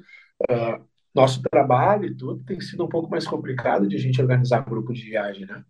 Uh, 0.50 0.92
nosso 1.14 1.42
trabalho 1.42 2.06
e 2.06 2.16
tudo 2.16 2.42
tem 2.44 2.60
sido 2.60 2.84
um 2.84 2.88
pouco 2.88 3.10
mais 3.10 3.26
complicado 3.26 3.86
de 3.86 3.96
a 3.96 3.98
gente 3.98 4.20
organizar 4.20 4.64
grupo 4.64 4.92
de 4.92 5.02
viagem, 5.02 5.46
né? 5.46 5.62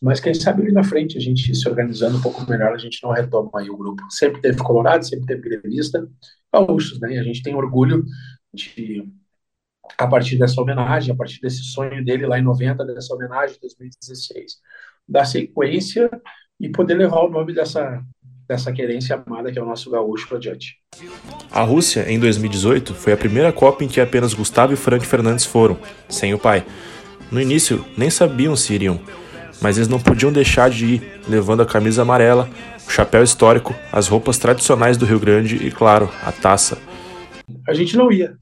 Mas 0.00 0.18
quem 0.18 0.34
sabe 0.34 0.62
ali 0.62 0.72
na 0.72 0.82
frente, 0.82 1.16
a 1.16 1.20
gente 1.20 1.54
se 1.54 1.68
organizando 1.68 2.18
um 2.18 2.20
pouco 2.20 2.48
melhor, 2.50 2.72
a 2.72 2.78
gente 2.78 3.00
não 3.02 3.12
retoma 3.12 3.50
aí 3.54 3.70
o 3.70 3.76
grupo. 3.76 4.02
Sempre 4.10 4.40
teve 4.40 4.58
Colorado, 4.58 5.06
sempre 5.06 5.26
teve 5.26 5.42
grevista, 5.42 6.08
gaúchos, 6.52 6.98
né? 6.98 7.14
E 7.14 7.18
a 7.18 7.22
gente 7.22 7.42
tem 7.42 7.54
orgulho 7.54 8.04
de, 8.52 9.08
a 9.98 10.06
partir 10.06 10.38
dessa 10.38 10.60
homenagem, 10.60 11.12
a 11.12 11.16
partir 11.16 11.40
desse 11.40 11.62
sonho 11.64 12.04
dele 12.04 12.26
lá 12.26 12.38
em 12.38 12.42
90, 12.42 12.84
dessa 12.84 13.14
homenagem 13.14 13.54
de 13.54 13.60
2016, 13.60 14.56
dar 15.08 15.24
sequência 15.24 16.10
e 16.60 16.68
poder 16.68 16.94
levar 16.94 17.20
o 17.20 17.30
nome 17.30 17.52
dessa, 17.52 18.02
dessa 18.48 18.72
querência 18.72 19.16
amada 19.16 19.50
que 19.50 19.58
é 19.58 19.62
o 19.62 19.66
nosso 19.66 19.90
gaúcho 19.90 20.34
adiante. 20.34 20.76
A 21.50 21.62
Rússia, 21.62 22.10
em 22.10 22.18
2018, 22.18 22.94
foi 22.94 23.12
a 23.12 23.16
primeira 23.16 23.52
Copa 23.52 23.84
em 23.84 23.88
que 23.88 24.00
apenas 24.00 24.34
Gustavo 24.34 24.72
e 24.72 24.76
Frank 24.76 25.06
Fernandes 25.06 25.44
foram, 25.44 25.78
sem 26.08 26.32
o 26.32 26.38
pai. 26.38 26.64
No 27.30 27.40
início, 27.40 27.84
nem 27.96 28.10
sabiam 28.10 28.54
se 28.54 28.74
iriam, 28.74 29.00
mas 29.60 29.76
eles 29.76 29.88
não 29.88 30.00
podiam 30.00 30.32
deixar 30.32 30.68
de 30.70 30.96
ir, 30.96 31.20
levando 31.28 31.62
a 31.62 31.66
camisa 31.66 32.02
amarela, 32.02 32.48
o 32.86 32.90
chapéu 32.90 33.22
histórico, 33.22 33.74
as 33.90 34.08
roupas 34.08 34.38
tradicionais 34.38 34.96
do 34.96 35.06
Rio 35.06 35.18
Grande 35.18 35.56
e, 35.56 35.70
claro, 35.70 36.10
a 36.22 36.30
taça. 36.30 36.78
A 37.66 37.72
gente 37.72 37.96
não 37.96 38.10
ia. 38.10 38.36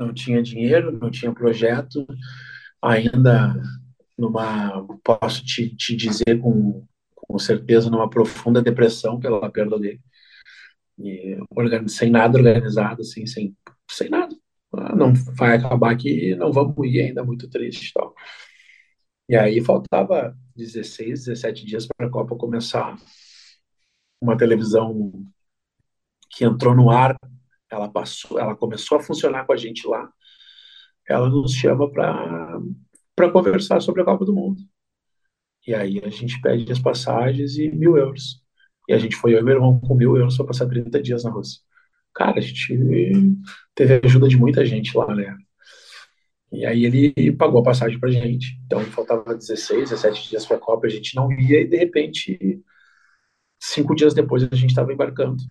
Não 0.00 0.12
tinha 0.12 0.42
dinheiro, 0.42 0.90
não 0.90 1.10
tinha 1.10 1.32
projeto, 1.32 2.06
ainda 2.82 3.54
numa, 4.18 4.86
posso 5.04 5.44
te, 5.44 5.74
te 5.76 5.94
dizer 5.94 6.40
com 6.40 6.86
com 7.30 7.38
certeza 7.38 7.88
numa 7.88 8.10
profunda 8.10 8.60
depressão 8.60 9.20
pela 9.20 9.48
perda 9.50 9.78
dele. 9.78 10.00
E 10.98 11.38
sem 11.88 12.10
nada 12.10 12.36
organizado, 12.36 13.02
assim, 13.02 13.24
sem, 13.24 13.56
sem 13.88 14.10
nada. 14.10 14.34
Ah, 14.72 14.94
não 14.96 15.14
vai 15.14 15.56
acabar 15.56 15.92
aqui, 15.92 16.34
não 16.34 16.52
vamos 16.52 16.74
ir 16.86 17.00
ainda, 17.00 17.24
muito 17.24 17.48
triste 17.48 17.90
e 17.90 17.92
tal. 17.92 18.14
E 19.28 19.36
aí 19.36 19.62
faltava 19.62 20.36
16, 20.56 21.26
17 21.26 21.64
dias 21.64 21.86
para 21.86 22.08
a 22.08 22.10
Copa 22.10 22.36
começar. 22.36 22.96
Uma 24.20 24.36
televisão 24.36 25.12
que 26.30 26.44
entrou 26.44 26.74
no 26.74 26.90
ar, 26.90 27.16
ela 27.70 27.88
passou, 27.88 28.38
ela 28.38 28.56
começou 28.56 28.98
a 28.98 29.02
funcionar 29.02 29.44
com 29.46 29.52
a 29.52 29.56
gente 29.56 29.86
lá. 29.86 30.10
Ela 31.08 31.28
nos 31.28 31.54
chama 31.54 31.90
para 31.90 32.60
para 33.16 33.30
conversar 33.30 33.80
sobre 33.80 34.00
a 34.00 34.04
Copa 34.04 34.24
do 34.24 34.34
Mundo. 34.34 34.62
E 35.66 35.74
aí 35.74 36.00
a 36.02 36.08
gente 36.08 36.40
pede 36.40 36.72
as 36.72 36.78
passagens 36.78 37.58
e 37.58 37.68
mil 37.70 37.96
euros. 37.96 38.42
E 38.88 38.94
a 38.94 38.98
gente 38.98 39.14
foi, 39.14 39.34
eu 39.34 39.40
e 39.40 39.42
meu 39.42 39.54
irmão, 39.56 39.78
com 39.78 39.94
mil 39.94 40.16
euros 40.16 40.36
para 40.36 40.46
passar 40.46 40.66
30 40.66 41.02
dias 41.02 41.24
na 41.24 41.30
Rússia. 41.30 41.60
Cara, 42.14 42.38
a 42.38 42.40
gente 42.40 42.78
teve 43.74 44.00
ajuda 44.04 44.26
de 44.26 44.36
muita 44.38 44.64
gente 44.64 44.96
lá, 44.96 45.14
né? 45.14 45.36
E 46.52 46.64
aí 46.66 46.84
ele 46.84 47.32
pagou 47.32 47.60
a 47.60 47.64
passagem 47.64 48.00
pra 48.00 48.10
gente. 48.10 48.58
Então 48.66 48.80
faltava 48.86 49.34
16, 49.34 49.90
17 49.90 50.30
dias 50.30 50.46
para 50.46 50.56
a 50.56 50.60
Copa, 50.60 50.86
a 50.86 50.90
gente 50.90 51.14
não 51.14 51.30
ia 51.30 51.60
e 51.60 51.68
de 51.68 51.76
repente, 51.76 52.62
cinco 53.60 53.94
dias 53.94 54.14
depois, 54.14 54.42
a 54.42 54.56
gente 54.56 54.70
estava 54.70 54.92
embarcando 54.92 55.42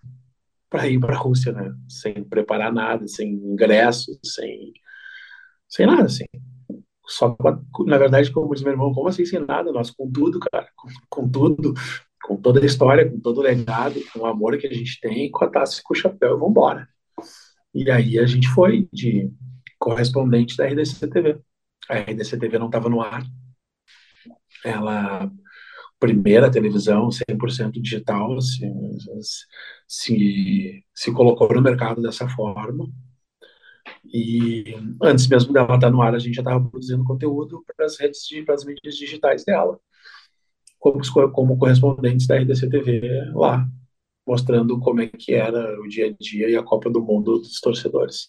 para 0.69 0.87
ir 0.87 0.99
para 0.99 1.15
a 1.15 1.17
Rússia, 1.17 1.51
né? 1.51 1.73
Sem 1.87 2.23
preparar 2.23 2.71
nada, 2.71 3.07
sem 3.07 3.33
ingresso, 3.33 4.19
sem, 4.23 4.73
sem 5.67 5.85
nada, 5.85 6.03
assim 6.03 6.25
só 7.09 7.35
na 7.85 7.97
verdade, 7.97 8.31
como 8.31 8.53
diz 8.53 8.63
meu 8.63 8.73
irmão, 8.73 8.93
como 8.93 9.09
assim 9.09 9.25
sem 9.25 9.39
nada? 9.39 9.71
Nós 9.71 9.89
com 9.89 10.09
tudo, 10.09 10.39
cara, 10.39 10.69
com, 10.75 10.87
com, 11.09 11.29
tudo, 11.29 11.73
com 12.23 12.37
toda 12.37 12.61
a 12.61 12.65
história, 12.65 13.09
com 13.09 13.19
todo 13.19 13.39
o 13.39 13.41
legado, 13.41 13.99
com 14.13 14.19
o 14.19 14.25
amor 14.25 14.57
que 14.57 14.67
a 14.67 14.73
gente 14.73 14.99
tem, 15.01 15.29
com 15.31 15.43
a 15.43 15.49
taça 15.49 15.79
e 15.79 15.83
com 15.83 15.93
o 15.93 15.97
chapéu, 15.97 16.37
vamos 16.37 16.51
embora. 16.51 16.87
E 17.73 17.89
aí 17.89 18.19
a 18.19 18.25
gente 18.25 18.47
foi 18.49 18.87
de 18.93 19.31
correspondente 19.79 20.55
da 20.55 20.67
RDC 20.67 21.07
TV. 21.07 21.39
A 21.89 21.97
RDC 21.97 22.37
TV 22.37 22.59
não 22.59 22.67
estava 22.67 22.89
no 22.89 23.01
ar. 23.01 23.23
Ela 24.63 25.31
primeira 25.99 26.51
televisão 26.51 27.09
100% 27.09 27.81
digital 27.81 28.39
se, 28.41 28.65
se, 29.87 30.83
se 30.93 31.11
colocou 31.11 31.53
no 31.53 31.61
mercado 31.61 32.01
dessa 32.01 32.27
forma 32.29 32.89
e 34.05 34.75
antes 35.01 35.27
mesmo 35.27 35.53
dela 35.53 35.75
estar 35.75 35.89
no 35.91 36.01
ar, 36.01 36.15
a 36.15 36.19
gente 36.19 36.35
já 36.35 36.41
estava 36.41 36.63
produzindo 36.63 37.03
conteúdo 37.03 37.63
para 37.75 37.85
as 37.85 37.99
redes, 37.99 38.21
para 38.45 38.55
as 38.55 38.65
mídias 38.65 38.95
digitais 38.95 39.43
dela, 39.45 39.79
como, 40.79 40.99
como 41.31 41.57
correspondentes 41.57 42.27
da 42.27 42.37
RDC 42.37 42.69
TV 42.69 43.31
lá, 43.33 43.67
mostrando 44.27 44.79
como 44.79 45.01
é 45.01 45.07
que 45.07 45.33
era 45.33 45.79
o 45.81 45.87
dia 45.87 46.07
a 46.07 46.15
dia 46.19 46.49
e 46.49 46.55
a 46.55 46.63
Copa 46.63 46.89
do 46.89 47.01
Mundo 47.01 47.39
dos 47.39 47.59
torcedores. 47.59 48.27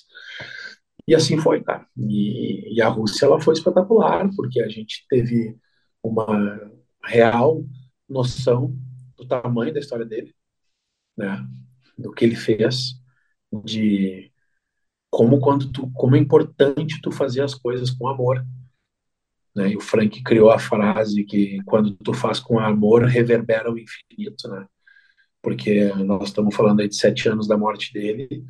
E 1.06 1.14
assim 1.14 1.38
foi. 1.38 1.62
E, 1.96 2.76
e 2.76 2.83
a 2.83 2.88
Rússia 2.88 3.26
ela 3.26 3.40
foi 3.40 3.54
espetacular, 3.54 4.28
porque 4.37 4.61
a 4.61 4.68
gente 4.68 5.04
teve 5.09 5.56
uma 6.02 6.70
real 7.03 7.65
noção 8.09 8.77
do 9.17 9.27
tamanho 9.27 9.73
da 9.73 9.81
história 9.81 10.05
dele, 10.05 10.35
né? 11.17 11.47
Do 11.97 12.13
que 12.13 12.25
ele 12.25 12.37
fez, 12.37 12.95
de 13.65 14.33
como 15.11 15.41
quando 15.41 15.71
tu, 15.73 15.91
como 15.93 16.17
é 16.17 16.19
importante 16.19 17.01
tu 17.03 17.11
fazer 17.11 17.43
as 17.43 17.55
coisas 17.55 17.91
com 17.91 18.09
amor. 18.09 18.45
Né? 19.55 19.71
E 19.71 19.77
o 19.77 19.81
Frank 19.81 20.23
criou 20.23 20.51
a 20.51 20.59
frase 20.59 21.25
que 21.25 21.61
quando 21.65 21.97
tu 21.97 22.15
faz 22.15 22.39
com 22.39 22.59
amor 22.59 23.05
reverbera 23.05 23.71
o 23.71 23.79
infinito, 23.79 24.49
né? 24.49 24.67
Porque 25.43 25.93
nós 25.95 26.29
estamos 26.29 26.55
falando 26.55 26.81
aí 26.81 26.89
de 26.89 26.97
sete 26.97 27.29
anos 27.29 27.49
da 27.49 27.57
morte 27.57 27.93
dele 27.93 28.45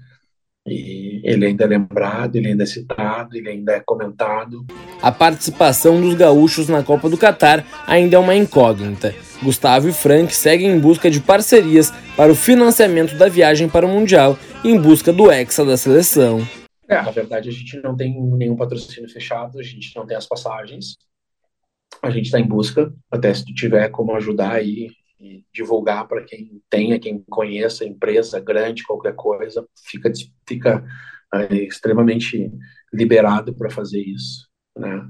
e 0.67 1.21
ele 1.25 1.47
ainda 1.47 1.65
é 1.65 1.67
lembrado, 1.67 2.37
ele 2.37 2.49
ainda 2.49 2.65
é 2.65 2.67
citado, 2.67 3.37
ele 3.37 3.49
ainda 3.49 3.73
é 3.73 3.81
comentado. 3.81 4.67
A 5.01 5.11
participação 5.11 6.01
dos 6.01 6.15
gaúchos 6.15 6.69
na 6.69 6.83
Copa 6.83 7.09
do 7.09 7.17
Catar 7.17 7.67
ainda 7.87 8.17
é 8.17 8.19
uma 8.19 8.37
incógnita. 8.37 9.15
Gustavo 9.43 9.89
e 9.89 9.93
Frank 9.93 10.35
seguem 10.35 10.71
em 10.71 10.79
busca 10.79 11.11
de 11.11 11.21
parcerias 11.21 11.91
para 12.17 12.31
o 12.31 12.35
financiamento 12.35 13.17
da 13.17 13.29
viagem 13.29 13.69
para 13.69 13.87
o 13.87 13.89
Mundial, 13.89 14.39
em 14.63 14.79
busca 14.79 15.13
do 15.13 15.31
Hexa 15.31 15.65
da 15.65 15.77
seleção. 15.77 16.47
É, 16.87 17.01
na 17.01 17.11
verdade, 17.11 17.49
a 17.49 17.53
gente 17.53 17.81
não 17.83 17.97
tem 17.97 18.21
nenhum 18.21 18.57
patrocínio 18.57 19.09
fechado, 19.09 19.59
a 19.59 19.63
gente 19.63 19.95
não 19.97 20.07
tem 20.07 20.17
as 20.17 20.27
passagens. 20.27 20.99
A 22.03 22.11
gente 22.11 22.27
está 22.27 22.39
em 22.39 22.47
busca, 22.47 22.93
até 23.11 23.33
se 23.33 23.45
tu 23.45 23.55
tiver 23.55 23.89
como 23.89 24.15
ajudar 24.15 24.53
aí 24.53 24.89
e 25.21 25.45
divulgar 25.53 26.09
para 26.09 26.25
quem 26.25 26.63
tenha, 26.71 26.99
quem 26.99 27.23
conheça, 27.29 27.85
empresa 27.85 28.41
grande, 28.41 28.85
qualquer 28.85 29.15
coisa, 29.15 29.67
fica, 29.87 30.11
fica 30.49 30.85
é, 31.35 31.55
extremamente 31.65 32.51
liberado 32.93 33.55
para 33.55 33.71
fazer 33.71 34.01
isso, 34.01 34.49
né? 34.77 35.09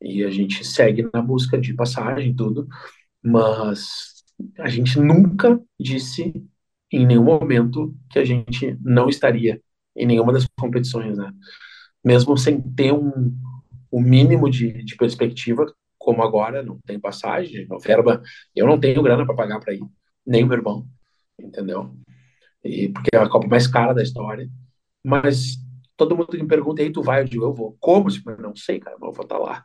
E 0.00 0.24
a 0.24 0.30
gente 0.30 0.64
segue 0.64 1.08
na 1.12 1.20
busca 1.20 1.58
de 1.58 1.74
passagem, 1.74 2.34
tudo, 2.34 2.66
mas 3.22 4.24
a 4.58 4.68
gente 4.68 4.98
nunca 4.98 5.60
disse 5.78 6.32
em 6.90 7.06
nenhum 7.06 7.24
momento 7.24 7.94
que 8.10 8.18
a 8.18 8.24
gente 8.24 8.76
não 8.80 9.08
estaria 9.08 9.60
em 9.94 10.06
nenhuma 10.06 10.32
das 10.32 10.46
competições, 10.58 11.18
né? 11.18 11.30
Mesmo 12.02 12.36
sem 12.36 12.60
ter 12.60 12.92
um, 12.92 13.36
um 13.92 14.00
mínimo 14.00 14.50
de, 14.50 14.82
de 14.82 14.96
perspectiva, 14.96 15.66
como 16.00 16.22
agora, 16.24 16.62
não 16.62 16.80
tem 16.80 16.98
passagem, 16.98 17.68
não 17.68 17.78
verba, 17.78 18.22
eu 18.56 18.66
não 18.66 18.80
tenho 18.80 19.02
grana 19.02 19.24
para 19.24 19.36
pagar 19.36 19.60
para 19.60 19.74
ir, 19.74 19.82
nem 20.26 20.42
o 20.42 20.46
meu 20.46 20.56
irmão, 20.56 20.88
entendeu? 21.38 21.94
e, 22.64 22.88
porque 22.88 23.14
é 23.14 23.18
a 23.18 23.28
Copa 23.28 23.46
mais 23.48 23.66
cara 23.66 23.92
da 23.92 24.02
história. 24.02 24.48
Mas 25.04 25.56
todo 25.96 26.16
mundo 26.16 26.32
me 26.32 26.46
pergunta, 26.46 26.82
aí 26.82 26.92
tu 26.92 27.02
vai? 27.02 27.22
Eu 27.22 27.24
digo, 27.24 27.44
eu 27.44 27.54
vou. 27.54 27.76
Como? 27.80 28.08
Eu 28.26 28.38
não 28.38 28.54
sei, 28.54 28.78
cara, 28.80 28.96
mas 29.00 29.08
eu 29.08 29.14
vou 29.14 29.24
estar 29.24 29.36
tá 29.36 29.42
lá. 29.42 29.64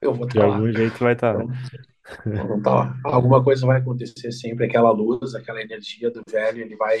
Eu 0.00 0.14
vou 0.14 0.26
estar 0.26 0.40
tá 0.40 0.46
lá. 0.46 0.54
De 0.54 0.60
algum 0.60 0.72
jeito 0.72 0.98
vai 0.98 1.12
estar. 1.12 1.36
Tá. 1.36 1.44
Então, 2.26 2.62
tá 2.62 2.74
lá. 2.74 3.00
Alguma 3.04 3.42
coisa 3.42 3.66
vai 3.66 3.78
acontecer 3.78 4.32
sempre, 4.32 4.64
aquela 4.64 4.90
luz, 4.90 5.34
aquela 5.34 5.60
energia 5.60 6.10
do 6.10 6.22
velho, 6.28 6.62
ele 6.62 6.76
vai 6.76 6.98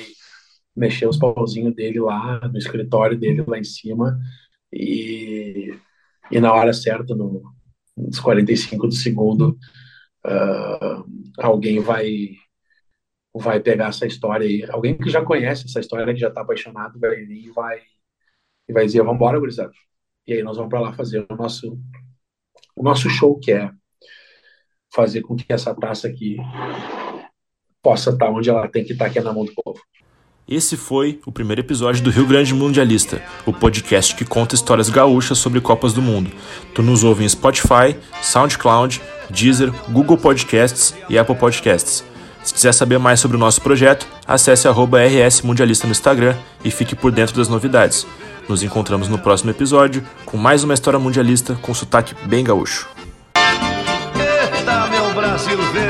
mexer 0.76 1.06
os 1.08 1.18
pauzinhos 1.18 1.74
dele 1.74 1.98
lá 1.98 2.40
no 2.48 2.56
escritório 2.56 3.18
dele 3.18 3.42
lá 3.44 3.58
em 3.58 3.64
cima 3.64 4.16
e, 4.72 5.74
e 6.30 6.40
na 6.40 6.54
hora 6.54 6.72
certa, 6.72 7.12
no, 7.12 7.42
nos 8.06 8.20
45 8.20 8.86
do 8.88 8.94
segundo, 8.94 9.58
uh, 10.26 11.04
alguém 11.38 11.80
vai 11.80 12.36
vai 13.34 13.60
pegar 13.60 13.88
essa 13.88 14.06
história 14.06 14.46
aí. 14.46 14.64
Alguém 14.70 14.96
que 14.96 15.08
já 15.08 15.24
conhece 15.24 15.66
essa 15.66 15.80
história, 15.80 16.12
que 16.12 16.20
já 16.20 16.28
está 16.28 16.40
apaixonado, 16.40 16.98
vai 16.98 17.22
e 17.22 17.50
vai, 17.50 17.80
e 18.68 18.72
vai 18.72 18.84
dizer, 18.84 19.00
vamos 19.00 19.14
embora, 19.16 19.38
gurizada. 19.38 19.72
E 20.26 20.32
aí 20.32 20.42
nós 20.42 20.56
vamos 20.56 20.70
para 20.70 20.80
lá 20.80 20.92
fazer 20.92 21.26
o 21.28 21.36
nosso, 21.36 21.78
o 22.76 22.82
nosso 22.82 23.08
show, 23.08 23.38
que 23.38 23.52
é 23.52 23.70
fazer 24.92 25.22
com 25.22 25.36
que 25.36 25.52
essa 25.52 25.74
taça 25.74 26.08
aqui 26.08 26.36
possa 27.82 28.10
estar 28.10 28.26
tá 28.26 28.32
onde 28.32 28.50
ela 28.50 28.68
tem 28.68 28.84
que 28.84 28.92
estar, 28.92 29.06
tá, 29.06 29.10
que 29.10 29.18
é 29.18 29.22
na 29.22 29.32
mão 29.32 29.44
do 29.44 29.54
povo. 29.54 29.80
Esse 30.50 30.76
foi 30.76 31.20
o 31.24 31.30
primeiro 31.30 31.60
episódio 31.60 32.02
do 32.02 32.10
Rio 32.10 32.26
Grande 32.26 32.52
Mundialista, 32.52 33.22
o 33.46 33.52
podcast 33.52 34.16
que 34.16 34.24
conta 34.24 34.56
histórias 34.56 34.90
gaúchas 34.90 35.38
sobre 35.38 35.60
Copas 35.60 35.92
do 35.92 36.02
Mundo. 36.02 36.32
Tu 36.74 36.82
nos 36.82 37.04
ouve 37.04 37.22
em 37.22 37.28
Spotify, 37.28 37.96
SoundCloud, 38.20 39.00
Deezer, 39.30 39.70
Google 39.88 40.18
Podcasts 40.18 40.92
e 41.08 41.16
Apple 41.16 41.36
Podcasts. 41.36 42.04
Se 42.42 42.52
quiser 42.52 42.72
saber 42.72 42.98
mais 42.98 43.20
sobre 43.20 43.36
o 43.36 43.40
nosso 43.40 43.60
projeto, 43.60 44.08
acesse 44.26 44.66
RS 44.66 45.42
Mundialista 45.42 45.86
no 45.86 45.92
Instagram 45.92 46.34
e 46.64 46.70
fique 46.72 46.96
por 46.96 47.12
dentro 47.12 47.36
das 47.36 47.46
novidades. 47.46 48.04
Nos 48.48 48.64
encontramos 48.64 49.06
no 49.06 49.20
próximo 49.20 49.52
episódio 49.52 50.02
com 50.24 50.36
mais 50.36 50.64
uma 50.64 50.74
história 50.74 50.98
mundialista 50.98 51.54
com 51.62 51.72
sotaque 51.72 52.12
bem 52.26 52.42
gaúcho. 52.42 52.88
Eita, 54.16 54.88
meu 54.88 55.14
Brasil! 55.14 55.89